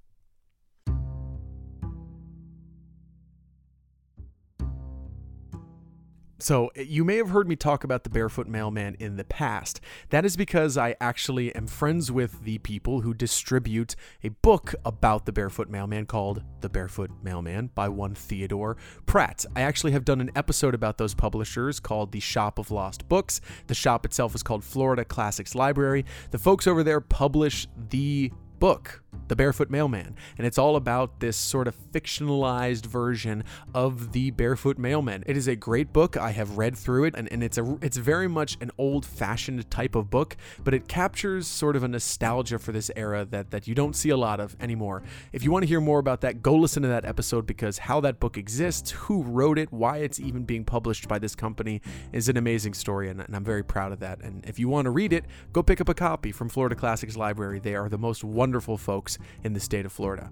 So, 6.43 6.71
you 6.75 7.05
may 7.05 7.17
have 7.17 7.29
heard 7.29 7.47
me 7.47 7.55
talk 7.55 7.85
about 7.85 8.03
the 8.03 8.09
Barefoot 8.09 8.49
Mailman 8.49 8.97
in 8.99 9.17
the 9.17 9.25
past. 9.25 9.79
That 10.09 10.25
is 10.25 10.39
because 10.39 10.79
I 10.79 10.97
actually 10.99 11.55
am 11.55 11.67
friends 11.67 12.11
with 12.11 12.45
the 12.45 12.57
people 12.59 13.03
who 13.03 13.13
distribute 13.13 13.95
a 14.25 14.31
book 14.31 14.75
about 14.87 15.27
the 15.27 15.33
Barefoot 15.33 15.69
Mailman 15.69 16.07
called 16.07 16.43
The 16.63 16.71
Barefoot 16.71 17.11
Mailman 17.23 17.73
by 17.75 17.91
one 17.91 18.15
Theodore 18.15 18.79
Pratt. 19.05 19.45
I 19.55 19.61
actually 19.61 19.93
have 19.93 20.07
done 20.07 20.23
an 20.23 20.31
episode 20.35 20.75
about 20.75 20.97
those 20.97 21.13
publishers 21.13 21.79
called 21.79 22.11
The 22.11 22.21
Shop 22.21 22.59
of 22.59 22.71
Lost 22.71 23.07
Books. 23.07 23.43
The 23.67 23.75
shop 23.75 24.07
itself 24.07 24.35
is 24.35 24.43
called 24.43 24.65
Florida 24.65 25.05
Classics 25.05 25.55
Library. 25.55 26.07
The 26.31 26.39
folks 26.39 26.67
over 26.67 26.83
there 26.83 27.03
publish 27.03 27.69
the 27.91 28.33
book, 28.59 29.03
The 29.27 29.37
Barefoot 29.37 29.71
Mailman, 29.71 30.17
and 30.39 30.47
it's 30.47 30.59
all 30.59 30.75
about 30.75 31.21
this 31.21 31.37
sort 31.37 31.69
of 31.69 31.77
fictionalized 31.93 32.87
version 32.87 33.45
of 33.75 34.13
the 34.13 34.31
Barefoot 34.33 34.77
Mailman. 34.77 35.23
It 35.27 35.37
is 35.37 35.47
a 35.47 35.55
great 35.55 35.93
book. 35.93 36.17
I 36.17 36.31
have 36.31 36.59
read 36.59 36.77
through 36.77 37.05
it, 37.05 37.15
and, 37.17 37.31
and 37.33 37.43
it's 37.43 37.59
a 37.59 37.79
it's 37.81 37.97
very 37.97 38.29
much 38.29 38.57
an 38.61 38.71
old-fashioned 38.77 39.71
type 39.71 39.95
of 39.95 40.11
book, 40.11 40.37
but 40.65 40.75
it 40.75 40.89
captures 40.89 41.47
sort 41.47 41.77
of 41.77 41.85
a 41.85 41.89
nostalgia 41.89 42.59
for 42.59 42.73
this 42.73 42.91
era 42.97 43.25
that 43.27 43.51
that 43.51 43.69
you 43.69 43.75
don't 43.75 43.95
see 43.95 44.11
a 44.11 44.17
lot 44.17 44.41
of 44.41 44.57
anymore. 44.61 45.03
If 45.33 45.45
you 45.45 45.53
want 45.53 45.63
to 45.63 45.69
hear 45.69 45.81
more 45.81 45.99
about 45.99 46.21
that, 46.23 46.43
go 46.43 46.55
listen 46.55 46.83
to 46.83 46.89
that 46.89 47.05
episode 47.05 47.47
because 47.47 47.79
how 47.79 48.01
that 48.01 48.19
book 48.21 48.37
exists, 48.37 48.91
who 48.91 49.23
wrote 49.23 49.59
it, 49.59 49.73
why 49.73 49.99
it's 49.99 50.19
even 50.19 50.45
being 50.45 50.65
published 50.65 51.07
by 51.07 51.19
this 51.19 51.35
company 51.35 51.83
is 52.13 52.29
an 52.29 52.37
amazing 52.37 52.75
story, 52.75 53.09
and, 53.09 53.21
and 53.21 53.35
I'm 53.35 53.45
very 53.45 53.65
proud 53.65 53.93
of 53.93 54.01
that. 54.01 54.21
And 54.23 54.45
if 54.47 54.59
you 54.59 54.69
want 54.69 54.87
to 54.87 54.91
read 54.91 55.13
it, 55.13 55.25
go 55.53 55.63
pick 55.63 55.81
up 55.81 55.89
a 55.89 55.95
copy 55.95 56.33
from 56.33 56.49
Florida 56.49 56.75
Classics 56.75 57.17
Library. 57.17 57.59
They 57.59 57.75
are 57.75 57.89
the 57.89 57.99
most 57.99 58.23
wonderful 58.23 58.77
folks 58.77 59.00
in 59.45 59.53
the 59.53 59.61
state 59.61 59.87
of 59.87 59.93
Florida. 59.93 60.31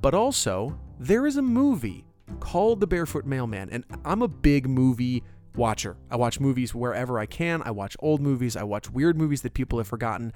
But 0.00 0.14
also, 0.14 0.78
there 0.98 1.26
is 1.26 1.36
a 1.36 1.42
movie 1.42 2.04
called 2.40 2.80
The 2.80 2.86
Barefoot 2.86 3.24
Mailman, 3.24 3.70
and 3.70 3.84
I'm 4.04 4.22
a 4.22 4.28
big 4.28 4.68
movie 4.68 5.22
watcher. 5.56 5.96
I 6.10 6.16
watch 6.16 6.40
movies 6.40 6.74
wherever 6.74 7.18
I 7.18 7.26
can. 7.26 7.62
I 7.64 7.70
watch 7.70 7.96
old 8.00 8.20
movies. 8.20 8.56
I 8.56 8.64
watch 8.64 8.90
weird 8.90 9.16
movies 9.16 9.42
that 9.42 9.54
people 9.54 9.78
have 9.78 9.88
forgotten. 9.88 10.32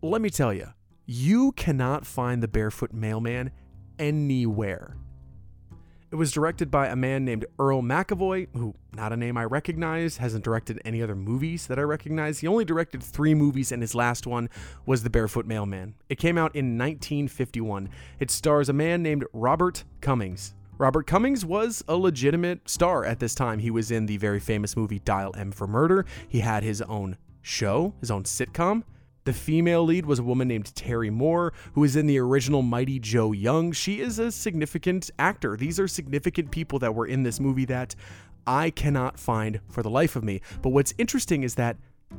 Let 0.00 0.20
me 0.20 0.30
tell 0.30 0.52
you, 0.52 0.68
you 1.06 1.52
cannot 1.52 2.06
find 2.06 2.42
The 2.42 2.48
Barefoot 2.48 2.92
Mailman 2.92 3.50
anywhere. 3.98 4.96
It 6.12 6.16
was 6.16 6.30
directed 6.30 6.70
by 6.70 6.88
a 6.88 6.94
man 6.94 7.24
named 7.24 7.46
Earl 7.58 7.80
McEvoy, 7.80 8.48
who, 8.54 8.74
not 8.94 9.14
a 9.14 9.16
name 9.16 9.38
I 9.38 9.44
recognize, 9.44 10.18
hasn't 10.18 10.44
directed 10.44 10.78
any 10.84 11.02
other 11.02 11.16
movies 11.16 11.66
that 11.68 11.78
I 11.78 11.82
recognize. 11.82 12.40
He 12.40 12.46
only 12.46 12.66
directed 12.66 13.02
three 13.02 13.32
movies, 13.32 13.72
and 13.72 13.80
his 13.80 13.94
last 13.94 14.26
one 14.26 14.50
was 14.84 15.02
The 15.02 15.08
Barefoot 15.08 15.46
Mailman. 15.46 15.94
It 16.10 16.18
came 16.18 16.36
out 16.36 16.54
in 16.54 16.76
1951. 16.76 17.88
It 18.20 18.30
stars 18.30 18.68
a 18.68 18.74
man 18.74 19.02
named 19.02 19.24
Robert 19.32 19.84
Cummings. 20.02 20.52
Robert 20.76 21.06
Cummings 21.06 21.46
was 21.46 21.82
a 21.88 21.96
legitimate 21.96 22.68
star 22.68 23.06
at 23.06 23.18
this 23.18 23.34
time. 23.34 23.60
He 23.60 23.70
was 23.70 23.90
in 23.90 24.04
the 24.04 24.18
very 24.18 24.38
famous 24.38 24.76
movie 24.76 24.98
Dial 24.98 25.34
M 25.34 25.50
for 25.50 25.66
Murder. 25.66 26.04
He 26.28 26.40
had 26.40 26.62
his 26.62 26.82
own 26.82 27.16
show, 27.40 27.94
his 28.00 28.10
own 28.10 28.24
sitcom. 28.24 28.82
The 29.24 29.32
female 29.32 29.84
lead 29.84 30.04
was 30.04 30.18
a 30.18 30.24
woman 30.24 30.48
named 30.48 30.74
Terry 30.74 31.10
Moore, 31.10 31.52
who 31.74 31.84
is 31.84 31.94
in 31.94 32.06
the 32.06 32.18
original 32.18 32.62
Mighty 32.62 32.98
Joe 32.98 33.30
Young. 33.30 33.70
She 33.70 34.00
is 34.00 34.18
a 34.18 34.32
significant 34.32 35.10
actor. 35.18 35.56
These 35.56 35.78
are 35.78 35.86
significant 35.86 36.50
people 36.50 36.80
that 36.80 36.94
were 36.94 37.06
in 37.06 37.22
this 37.22 37.38
movie 37.38 37.64
that 37.66 37.94
I 38.46 38.70
cannot 38.70 39.20
find 39.20 39.60
for 39.68 39.82
the 39.82 39.90
life 39.90 40.16
of 40.16 40.24
me. 40.24 40.40
But 40.60 40.70
what's 40.70 40.92
interesting 40.98 41.44
is 41.44 41.54
that 41.54 41.76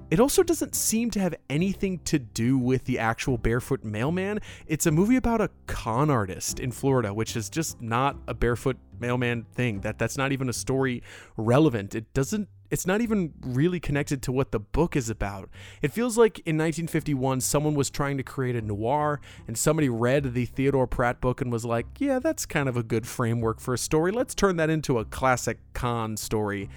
it 0.09 0.19
also 0.19 0.43
doesn't 0.43 0.75
seem 0.75 1.11
to 1.11 1.19
have 1.19 1.35
anything 1.49 1.99
to 2.05 2.19
do 2.19 2.57
with 2.57 2.85
the 2.85 2.99
actual 2.99 3.37
barefoot 3.37 3.83
mailman. 3.83 4.39
It's 4.65 4.85
a 4.85 4.91
movie 4.91 5.17
about 5.17 5.41
a 5.41 5.49
con 5.67 6.09
artist 6.09 6.59
in 6.59 6.71
Florida, 6.71 7.13
which 7.13 7.35
is 7.35 7.49
just 7.49 7.81
not 7.81 8.17
a 8.27 8.33
barefoot 8.33 8.77
mailman 8.99 9.45
thing. 9.53 9.81
That 9.81 9.99
that's 9.99 10.17
not 10.17 10.31
even 10.31 10.49
a 10.49 10.53
story 10.53 11.03
relevant. 11.37 11.95
It 11.95 12.11
doesn't 12.13 12.47
it's 12.69 12.87
not 12.87 13.01
even 13.01 13.33
really 13.41 13.79
connected 13.79 14.21
to 14.23 14.31
what 14.31 14.51
the 14.51 14.59
book 14.59 14.95
is 14.95 15.09
about. 15.09 15.49
It 15.81 15.91
feels 15.91 16.17
like 16.17 16.39
in 16.39 16.57
1951 16.57 17.41
someone 17.41 17.75
was 17.75 17.89
trying 17.89 18.17
to 18.17 18.23
create 18.23 18.55
a 18.55 18.61
noir 18.61 19.21
and 19.47 19.57
somebody 19.57 19.89
read 19.89 20.33
the 20.33 20.45
Theodore 20.45 20.87
Pratt 20.87 21.21
book 21.21 21.41
and 21.41 21.51
was 21.51 21.65
like, 21.65 21.85
"Yeah, 21.99 22.19
that's 22.19 22.45
kind 22.45 22.67
of 22.67 22.77
a 22.77 22.83
good 22.83 23.07
framework 23.07 23.59
for 23.59 23.73
a 23.73 23.77
story. 23.77 24.11
Let's 24.11 24.33
turn 24.33 24.57
that 24.57 24.69
into 24.69 24.97
a 24.99 25.05
classic 25.05 25.59
con 25.73 26.17
story." 26.17 26.69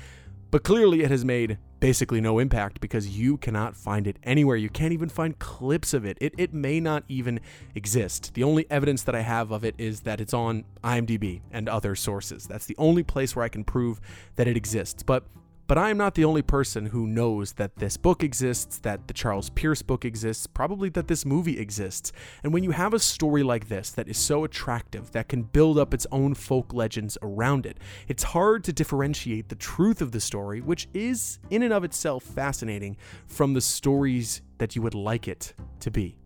But 0.51 0.63
clearly 0.63 1.03
it 1.03 1.11
has 1.11 1.25
made 1.25 1.59
basically 1.81 2.21
no 2.21 2.39
impact 2.39 2.81
because 2.81 3.19
you 3.19 3.37
cannot 3.37 3.77
find 3.77 4.07
it 4.07 4.17
anywhere. 4.23 4.57
You 4.57 4.71
can't 4.71 4.93
even 4.93 5.09
find 5.09 5.39
clips 5.39 5.93
of 5.93 6.05
it. 6.05 6.17
It, 6.21 6.35
it 6.39 6.55
may 6.55 6.81
not 6.81 7.05
even 7.09 7.41
exist. 7.75 8.33
The 8.35 8.45
only 8.45 8.67
evidence 8.71 9.03
that 9.03 9.15
I 9.15 9.21
have 9.21 9.51
of 9.51 9.65
it 9.65 9.75
is 9.77 10.01
that 10.01 10.21
it's 10.21 10.33
on 10.33 10.65
IMDb 10.83 11.43
and 11.51 11.69
other 11.69 11.95
sources. 11.95 12.47
That's 12.47 12.67
the 12.67 12.77
only 12.79 13.03
place 13.03 13.37
where 13.37 13.45
I 13.45 13.49
can 13.49 13.65
prove 13.65 14.01
that 14.37 14.49
it 14.49 14.57
exists. 14.57 15.03
But 15.03 15.25
but 15.67 15.79
I 15.79 15.91
am 15.91 15.99
not 15.99 16.15
the 16.15 16.25
only 16.25 16.43
person 16.43 16.87
who 16.87 17.07
knows 17.07 17.55
that 17.55 17.77
this 17.77 17.97
book 17.97 18.23
exists, 18.23 18.79
that 18.79 19.09
the 19.09 19.15
Charles 19.15 19.51
Pierce 19.51 19.83
book 19.83 20.05
exists, 20.05 20.47
probably 20.47 20.89
that 20.91 21.09
this 21.09 21.25
movie 21.25 21.59
exists. 21.59 22.13
And 22.43 22.53
when 22.53 22.63
you 22.63 22.71
have 22.71 22.95
a 22.95 22.99
story 22.99 23.43
like 23.43 23.69
this 23.69 23.91
that 23.91 24.09
is 24.09 24.17
so 24.17 24.45
attractive, 24.45 25.11
that 25.13 25.29
can 25.29 25.43
build 25.43 25.79
up 25.79 25.93
its 25.93 26.07
own 26.13 26.35
folk 26.35 26.73
legends 26.73 27.19
around 27.23 27.67
it, 27.67 27.79
it's 28.09 28.23
hard 28.23 28.65
to 28.65 28.73
differentiate 28.73 29.49
the 29.49 29.57
truth 29.57 30.01
of 30.01 30.13
the 30.13 30.21
story, 30.21 30.61
which 30.61 30.89
is 30.95 31.39
in 31.51 31.63
and 31.63 31.73
of 31.73 31.85
itself 31.85 32.23
fascinating, 32.23 32.97
from 33.27 33.55
the 33.55 33.61
stories 33.61 34.43
that 34.59 34.77
you 34.77 34.83
would 34.83 34.95
like 34.95 35.29
it 35.29 35.55
to 35.81 35.91
be. 35.91 36.17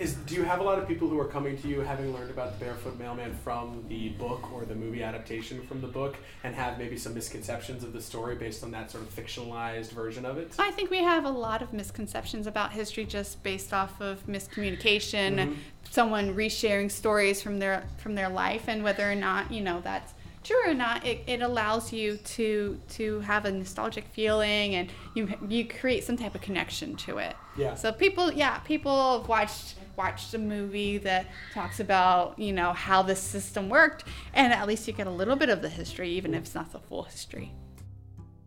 Is, 0.00 0.14
do 0.14 0.34
you 0.34 0.44
have 0.44 0.60
a 0.60 0.62
lot 0.62 0.78
of 0.78 0.88
people 0.88 1.08
who 1.08 1.20
are 1.20 1.26
coming 1.26 1.60
to 1.60 1.68
you 1.68 1.80
having 1.82 2.14
learned 2.14 2.30
about 2.30 2.58
the 2.58 2.64
Barefoot 2.64 2.98
Mailman 2.98 3.34
from 3.44 3.84
the 3.86 4.08
book 4.08 4.50
or 4.50 4.64
the 4.64 4.74
movie 4.74 5.02
adaptation 5.02 5.60
from 5.66 5.82
the 5.82 5.86
book 5.86 6.16
and 6.42 6.54
have 6.54 6.78
maybe 6.78 6.96
some 6.96 7.12
misconceptions 7.12 7.84
of 7.84 7.92
the 7.92 8.00
story 8.00 8.34
based 8.34 8.64
on 8.64 8.70
that 8.70 8.90
sort 8.90 9.04
of 9.04 9.14
fictionalized 9.14 9.90
version 9.90 10.24
of 10.24 10.38
it? 10.38 10.54
I 10.58 10.70
think 10.70 10.90
we 10.90 11.02
have 11.02 11.26
a 11.26 11.30
lot 11.30 11.60
of 11.60 11.74
misconceptions 11.74 12.46
about 12.46 12.72
history 12.72 13.04
just 13.04 13.42
based 13.42 13.74
off 13.74 14.00
of 14.00 14.26
miscommunication, 14.26 15.36
mm-hmm. 15.36 15.52
someone 15.90 16.34
resharing 16.34 16.90
stories 16.90 17.42
from 17.42 17.58
their 17.58 17.84
from 17.98 18.14
their 18.14 18.30
life 18.30 18.68
and 18.68 18.82
whether 18.82 19.04
or 19.04 19.16
not, 19.16 19.52
you 19.52 19.60
know, 19.60 19.82
that's 19.82 20.14
true 20.42 20.62
or 20.66 20.72
not, 20.72 21.04
it, 21.04 21.20
it 21.26 21.42
allows 21.42 21.92
you 21.92 22.16
to 22.16 22.80
to 22.88 23.20
have 23.20 23.44
a 23.44 23.50
nostalgic 23.50 24.06
feeling 24.06 24.76
and 24.76 24.90
you 25.14 25.28
you 25.46 25.68
create 25.68 26.04
some 26.04 26.16
type 26.16 26.34
of 26.34 26.40
connection 26.40 26.96
to 26.96 27.18
it. 27.18 27.36
Yeah. 27.58 27.74
So 27.74 27.92
people, 27.92 28.32
yeah, 28.32 28.60
people 28.60 29.18
have 29.18 29.28
watched 29.28 29.74
watched 30.00 30.32
a 30.32 30.38
movie 30.38 30.96
that 30.96 31.26
talks 31.52 31.78
about 31.78 32.38
you 32.38 32.54
know 32.54 32.72
how 32.72 33.02
the 33.02 33.14
system 33.14 33.68
worked 33.68 34.04
and 34.32 34.50
at 34.50 34.66
least 34.66 34.88
you 34.88 34.94
get 34.94 35.06
a 35.06 35.10
little 35.10 35.36
bit 35.36 35.50
of 35.50 35.60
the 35.60 35.68
history 35.68 36.08
even 36.08 36.32
if 36.32 36.44
it's 36.44 36.54
not 36.54 36.72
the 36.72 36.78
full 36.78 37.02
history 37.02 37.52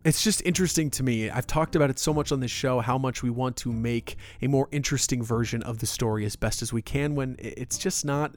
it's 0.04 0.22
just 0.22 0.42
interesting 0.44 0.90
to 0.90 1.02
me. 1.02 1.30
I've 1.30 1.46
talked 1.46 1.76
about 1.76 1.88
it 1.88 1.98
so 1.98 2.12
much 2.12 2.30
on 2.30 2.40
this 2.40 2.50
show 2.50 2.80
how 2.80 2.98
much 2.98 3.22
we 3.22 3.30
want 3.30 3.56
to 3.58 3.72
make 3.72 4.16
a 4.42 4.48
more 4.48 4.68
interesting 4.70 5.22
version 5.22 5.62
of 5.62 5.78
the 5.78 5.86
story 5.86 6.26
as 6.26 6.36
best 6.36 6.60
as 6.60 6.74
we 6.74 6.82
can 6.82 7.14
when 7.14 7.36
it's 7.38 7.78
just 7.78 8.04
not 8.04 8.34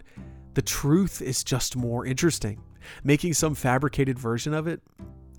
the 0.53 0.61
truth 0.61 1.21
is 1.21 1.43
just 1.43 1.75
more 1.75 2.05
interesting. 2.05 2.61
Making 3.03 3.33
some 3.33 3.53
fabricated 3.53 4.17
version 4.17 4.53
of 4.53 4.67
it, 4.67 4.81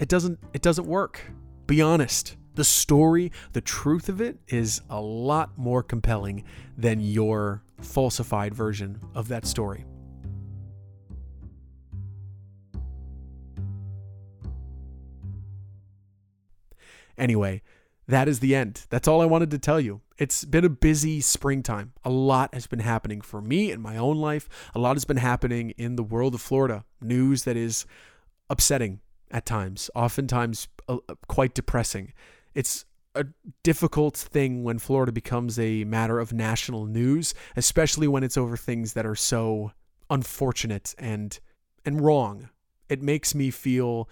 it 0.01 0.09
doesn't 0.09 0.39
it 0.53 0.61
doesn't 0.61 0.87
work. 0.87 1.23
Be 1.67 1.81
honest. 1.81 2.37
The 2.57 2.65
story, 2.65 3.31
the 3.53 3.61
truth 3.61 4.09
of 4.09 4.21
it 4.21 4.37
is 4.49 4.83
a 4.91 5.01
lot 5.01 5.57
more 5.57 5.83
compelling 5.83 6.43
than 6.77 7.01
your 7.01 7.63
falsified 7.81 8.55
version 8.55 9.01
of 9.15 9.29
that 9.29 9.47
story. 9.47 9.85
Anyway, 17.17 17.63
that 18.07 18.29
is 18.29 18.41
the 18.41 18.55
end. 18.55 18.87
That's 18.91 19.09
all 19.09 19.21
I 19.21 19.27
wanted 19.27 19.51
to 19.51 19.59
tell 19.59 19.81
you. 19.81 20.01
It's 20.19 20.45
been 20.45 20.65
a 20.65 20.71
busy 20.71 21.21
springtime. 21.21 21.93
A 22.05 22.11
lot 22.11 22.55
has 22.55 22.67
been 22.67 22.79
happening 22.79 23.21
for 23.21 23.41
me 23.41 23.71
in 23.71 23.81
my 23.81 23.97
own 23.97 24.17
life. 24.17 24.49
A 24.75 24.79
lot 24.79 24.97
has 24.97 25.05
been 25.05 25.19
happening 25.19 25.71
in 25.71 25.97
the 25.97 26.03
world 26.03 26.35
of 26.35 26.41
Florida. 26.41 26.85
News 27.01 27.45
that 27.45 27.57
is 27.57 27.87
upsetting 28.49 29.01
at 29.31 29.45
times, 29.45 29.91
oftentimes 29.95 30.69
uh, 30.89 30.99
quite 31.29 31.55
depressing. 31.55 32.13
It's 32.55 32.87
a 33.19 33.27
difficult 33.63 34.17
thing 34.17 34.63
when 34.63 34.79
Florida 34.79 35.13
becomes 35.13 35.59
a 35.59 35.85
matter 35.85 36.19
of 36.21 36.33
national 36.33 36.87
news, 36.87 37.35
especially 37.57 38.07
when 38.07 38.23
it's 38.23 38.37
over 38.37 38.57
things 38.57 38.93
that 38.93 39.05
are 39.05 39.17
so 39.17 39.73
unfortunate 40.09 40.95
and 40.99 41.39
and 41.85 42.01
wrong. 42.01 42.49
It 42.89 43.03
makes 43.03 43.35
me 43.35 43.51
feel 43.51 44.09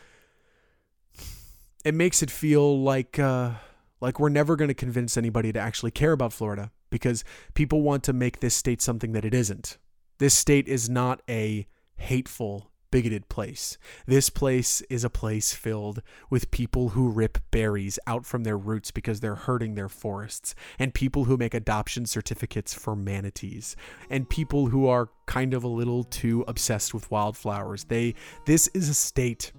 it 1.85 1.95
makes 1.95 2.23
it 2.23 2.31
feel 2.31 2.83
like 2.83 3.19
uh 3.19 3.53
like 4.01 4.21
we're 4.21 4.29
never 4.29 4.57
going 4.57 4.69
to 4.69 4.75
convince 4.75 5.16
anybody 5.16 5.53
to 5.53 5.59
actually 5.59 5.90
care 5.90 6.12
about 6.12 6.33
Florida 6.33 6.71
because 6.90 7.25
people 7.55 7.83
want 7.83 8.03
to 8.05 8.12
make 8.12 8.40
this 8.40 8.55
state 8.55 8.83
something 8.83 9.12
that 9.12 9.25
it 9.25 9.35
isn't. 9.35 9.79
This 10.19 10.35
state 10.35 10.69
is 10.69 10.90
not 10.90 11.23
a 11.29 11.66
hateful 11.97 12.71
bigoted 12.96 13.28
place. 13.28 13.76
This 14.06 14.30
place 14.30 14.80
is 14.88 15.04
a 15.04 15.11
place 15.11 15.52
filled 15.52 16.00
with 16.30 16.50
people 16.50 16.88
who 16.88 17.11
rip 17.11 17.37
berries 17.50 17.98
out 18.06 18.24
from 18.24 18.42
their 18.42 18.56
roots 18.56 18.90
because 18.90 19.20
they're 19.20 19.35
hurting 19.35 19.74
their 19.74 19.90
forests, 19.90 20.54
and 20.78 20.94
people 20.94 21.24
who 21.24 21.37
make 21.37 21.52
adoption 21.52 22.06
certificates 22.06 22.72
for 22.72 22.96
manatees, 22.96 23.76
and 24.09 24.30
people 24.30 24.68
who 24.68 24.87
are 24.87 25.11
kind 25.26 25.52
of 25.52 25.62
a 25.62 25.68
little 25.68 26.04
too 26.04 26.42
obsessed 26.48 26.94
with 26.94 27.11
wildflowers. 27.11 27.85
They 27.85 28.14
this 28.46 28.66
is 28.68 28.88
a 28.88 28.94
state 28.94 29.52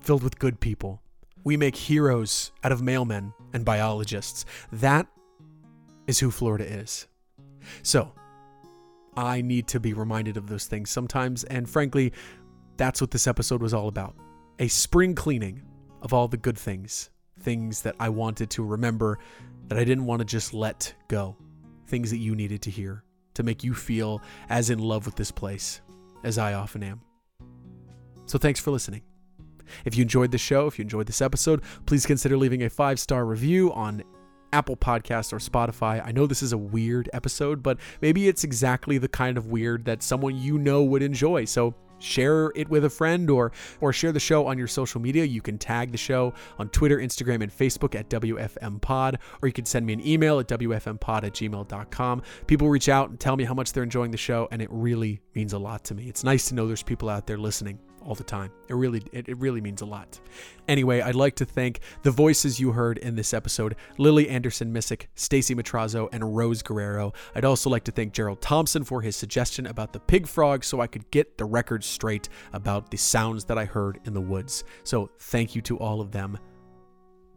filled 0.00 0.24
with 0.24 0.40
good 0.40 0.58
people. 0.58 1.00
We 1.44 1.56
make 1.56 1.76
heroes 1.76 2.50
out 2.64 2.72
of 2.72 2.80
mailmen 2.80 3.32
and 3.52 3.64
biologists. 3.64 4.44
That 4.72 5.06
is 6.08 6.18
who 6.18 6.32
Florida 6.32 6.64
is. 6.64 7.06
So, 7.84 8.12
I 9.16 9.42
need 9.42 9.68
to 9.68 9.80
be 9.80 9.92
reminded 9.92 10.36
of 10.36 10.46
those 10.48 10.66
things 10.66 10.90
sometimes, 10.90 11.44
and 11.44 11.68
frankly, 11.68 12.12
that's 12.76 13.00
what 13.00 13.10
this 13.10 13.26
episode 13.26 13.62
was 13.62 13.74
all 13.74 13.88
about 13.88 14.16
a 14.58 14.68
spring 14.68 15.14
cleaning 15.14 15.62
of 16.02 16.12
all 16.12 16.28
the 16.28 16.36
good 16.36 16.58
things, 16.58 17.10
things 17.40 17.82
that 17.82 17.96
I 17.98 18.08
wanted 18.08 18.50
to 18.50 18.64
remember 18.64 19.18
that 19.68 19.78
I 19.78 19.84
didn't 19.84 20.04
want 20.04 20.20
to 20.20 20.24
just 20.24 20.52
let 20.52 20.94
go, 21.08 21.36
things 21.86 22.10
that 22.10 22.18
you 22.18 22.34
needed 22.34 22.62
to 22.62 22.70
hear 22.70 23.02
to 23.34 23.42
make 23.42 23.64
you 23.64 23.74
feel 23.74 24.20
as 24.50 24.70
in 24.70 24.78
love 24.78 25.06
with 25.06 25.16
this 25.16 25.30
place 25.30 25.80
as 26.22 26.38
I 26.38 26.54
often 26.54 26.82
am. 26.82 27.00
So 28.26 28.38
thanks 28.38 28.60
for 28.60 28.70
listening. 28.70 29.02
If 29.84 29.96
you 29.96 30.02
enjoyed 30.02 30.30
the 30.30 30.38
show, 30.38 30.66
if 30.66 30.78
you 30.78 30.82
enjoyed 30.82 31.06
this 31.06 31.22
episode, 31.22 31.62
please 31.86 32.04
consider 32.04 32.36
leaving 32.36 32.62
a 32.62 32.70
five 32.70 33.00
star 33.00 33.24
review 33.24 33.72
on 33.72 34.02
Apple 34.52 34.76
Podcasts 34.76 35.32
or 35.32 35.38
Spotify. 35.38 36.06
I 36.06 36.12
know 36.12 36.26
this 36.26 36.42
is 36.42 36.52
a 36.52 36.58
weird 36.58 37.08
episode, 37.12 37.62
but 37.62 37.78
maybe 38.00 38.28
it's 38.28 38.44
exactly 38.44 38.98
the 38.98 39.08
kind 39.08 39.38
of 39.38 39.46
weird 39.46 39.86
that 39.86 40.02
someone 40.02 40.36
you 40.36 40.58
know 40.58 40.82
would 40.82 41.02
enjoy. 41.02 41.46
So 41.46 41.74
share 42.02 42.52
it 42.54 42.68
with 42.68 42.84
a 42.84 42.90
friend 42.90 43.30
or 43.30 43.52
or 43.80 43.92
share 43.92 44.12
the 44.12 44.20
show 44.20 44.46
on 44.46 44.58
your 44.58 44.68
social 44.68 45.00
media. 45.00 45.24
You 45.24 45.40
can 45.40 45.58
tag 45.58 45.92
the 45.92 45.98
show 45.98 46.34
on 46.58 46.68
Twitter, 46.70 46.98
Instagram, 46.98 47.42
and 47.42 47.52
Facebook 47.52 47.94
at 47.94 48.08
WFM 48.10 48.80
Pod, 48.80 49.18
or 49.40 49.48
you 49.48 49.52
can 49.52 49.64
send 49.64 49.86
me 49.86 49.92
an 49.92 50.06
email 50.06 50.38
at 50.38 50.48
WFMPod 50.48 51.24
at 51.24 51.32
gmail.com. 51.32 52.22
People 52.46 52.68
reach 52.68 52.88
out 52.88 53.10
and 53.10 53.20
tell 53.20 53.36
me 53.36 53.44
how 53.44 53.54
much 53.54 53.72
they're 53.72 53.82
enjoying 53.82 54.10
the 54.10 54.16
show, 54.16 54.48
and 54.50 54.60
it 54.62 54.68
really 54.70 55.20
means 55.34 55.52
a 55.52 55.58
lot 55.58 55.84
to 55.84 55.94
me. 55.94 56.08
It's 56.08 56.24
nice 56.24 56.48
to 56.48 56.54
know 56.54 56.66
there's 56.66 56.82
people 56.82 57.08
out 57.08 57.26
there 57.26 57.38
listening 57.38 57.78
all 58.06 58.14
the 58.14 58.24
time. 58.24 58.50
It 58.68 58.74
really 58.74 59.02
it, 59.12 59.28
it 59.28 59.38
really 59.38 59.60
means 59.60 59.82
a 59.82 59.86
lot. 59.86 60.20
Anyway, 60.68 61.00
I'd 61.00 61.14
like 61.14 61.36
to 61.36 61.44
thank 61.44 61.80
the 62.02 62.10
voices 62.10 62.60
you 62.60 62.72
heard 62.72 62.98
in 62.98 63.14
this 63.14 63.34
episode, 63.34 63.76
Lily 63.98 64.28
Anderson 64.28 64.72
Messec, 64.72 65.06
Stacey 65.14 65.54
Matrazzo, 65.54 66.08
and 66.12 66.36
Rose 66.36 66.62
Guerrero. 66.62 67.12
I'd 67.34 67.44
also 67.44 67.70
like 67.70 67.84
to 67.84 67.92
thank 67.92 68.12
Gerald 68.12 68.40
Thompson 68.40 68.84
for 68.84 69.02
his 69.02 69.16
suggestion 69.16 69.66
about 69.66 69.92
the 69.92 70.00
pig 70.00 70.26
frog 70.26 70.64
so 70.64 70.80
I 70.80 70.86
could 70.86 71.10
get 71.10 71.38
the 71.38 71.44
record 71.44 71.84
straight 71.84 72.28
about 72.52 72.90
the 72.90 72.96
sounds 72.96 73.44
that 73.46 73.58
I 73.58 73.64
heard 73.64 74.00
in 74.04 74.14
the 74.14 74.20
woods. 74.20 74.64
So 74.84 75.10
thank 75.18 75.54
you 75.54 75.62
to 75.62 75.78
all 75.78 76.00
of 76.00 76.12
them 76.12 76.38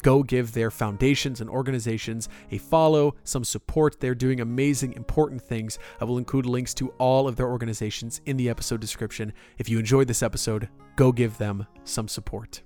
go 0.06 0.22
give 0.22 0.52
their 0.52 0.70
foundations 0.70 1.42
and 1.42 1.50
organizations 1.50 2.30
a 2.52 2.60
follow, 2.60 3.16
some 3.24 3.44
support. 3.44 4.00
They're 4.00 4.14
doing 4.14 4.40
amazing, 4.40 4.94
important 4.94 5.42
things. 5.42 5.80
I 6.00 6.06
will 6.06 6.20
include 6.20 6.46
links 6.46 6.76
to 6.76 6.90
all 7.00 7.28
of 7.28 7.36
their 7.36 7.48
organizations 7.48 8.22
in 8.28 8.38
the 8.38 8.48
episode 8.48 8.80
description. 8.80 9.34
If 9.58 9.68
you 9.68 9.80
enjoyed 9.80 10.08
this 10.08 10.22
episode, 10.22 10.70
go 10.96 11.12
give 11.12 11.40
them 11.40 11.66
some 11.86 12.08
support. 12.08 12.62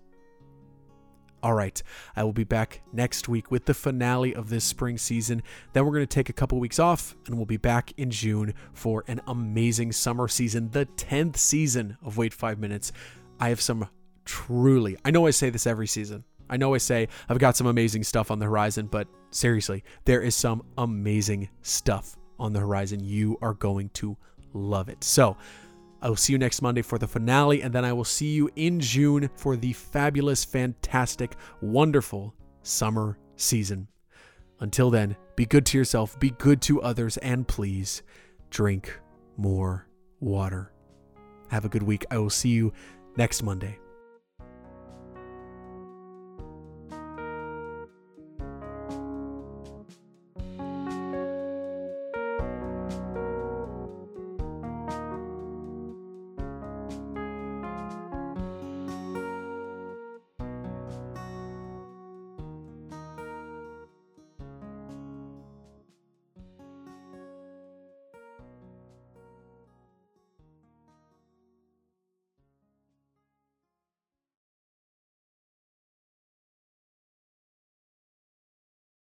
All 1.42 1.54
right, 1.54 1.82
I 2.14 2.26
will 2.26 2.34
be 2.34 2.44
back 2.44 2.82
next 2.92 3.30
week 3.30 3.50
with 3.50 3.64
the 3.64 3.74
finale 3.74 4.36
of 4.36 4.50
this 4.50 4.66
spring 4.66 4.98
season. 4.98 5.42
Then 5.72 5.86
we're 5.86 5.94
going 5.94 6.04
to 6.06 6.08
take 6.08 6.28
a 6.28 6.34
couple 6.34 6.60
weeks 6.60 6.78
off 6.78 7.16
and 7.26 7.38
we'll 7.38 7.46
be 7.46 7.56
back 7.56 7.94
in 7.96 8.12
June 8.12 8.54
for 8.74 9.06
an 9.08 9.22
amazing 9.28 9.94
summer 9.94 10.28
season, 10.28 10.72
the 10.72 10.88
10th 10.98 11.38
season 11.38 11.96
of 12.04 12.18
Wait 12.18 12.34
5 12.34 12.60
Minutes. 12.60 12.92
I 13.40 13.48
have 13.48 13.62
some 13.62 13.88
truly, 14.26 14.98
I 15.06 15.12
know 15.12 15.26
I 15.26 15.32
say 15.32 15.50
this 15.50 15.66
every 15.66 15.88
season, 15.88 16.26
I 16.50 16.58
know 16.58 16.74
I 16.74 16.80
say 16.80 17.08
I've 17.28 17.40
got 17.40 17.56
some 17.56 17.68
amazing 17.68 18.04
stuff 18.04 18.32
on 18.32 18.40
the 18.40 18.46
horizon, 18.46 18.88
but 18.88 19.08
seriously, 19.32 19.84
there 20.06 20.22
is 20.22 20.36
some 20.36 20.64
amazing 20.78 21.50
stuff 21.62 22.18
on 22.40 22.54
the 22.54 22.60
horizon. 22.60 23.04
You 23.04 23.38
are 23.42 23.54
going 23.54 23.90
to 23.96 24.18
love 24.54 24.90
it. 24.90 25.04
So, 25.04 25.38
I 26.02 26.08
will 26.08 26.16
see 26.16 26.32
you 26.32 26.40
next 26.40 26.62
Monday 26.62 26.82
for 26.82 26.98
the 26.98 27.08
finale, 27.08 27.62
and 27.62 27.74
then 27.74 27.84
I 27.84 27.92
will 27.92 28.06
see 28.06 28.30
you 28.32 28.50
in 28.56 28.80
June 28.80 29.30
for 29.36 29.58
the 29.58 29.74
fabulous, 29.74 30.46
fantastic, 30.46 31.36
wonderful 31.62 32.34
summer 32.64 33.18
season. 33.36 33.88
Until 34.62 34.90
then, 34.90 35.18
be 35.36 35.46
good 35.46 35.66
to 35.68 35.78
yourself, 35.78 36.18
be 36.20 36.32
good 36.32 36.62
to 36.64 36.82
others, 36.82 37.18
and 37.18 37.48
please 37.48 38.02
drink 38.50 38.98
more 39.36 39.88
water. 40.20 40.72
Have 41.50 41.66
a 41.66 41.70
good 41.70 41.84
week. 41.84 42.06
I 42.12 42.18
will 42.18 42.30
see 42.30 42.50
you 42.50 42.72
next 43.18 43.44
Monday. 43.44 43.78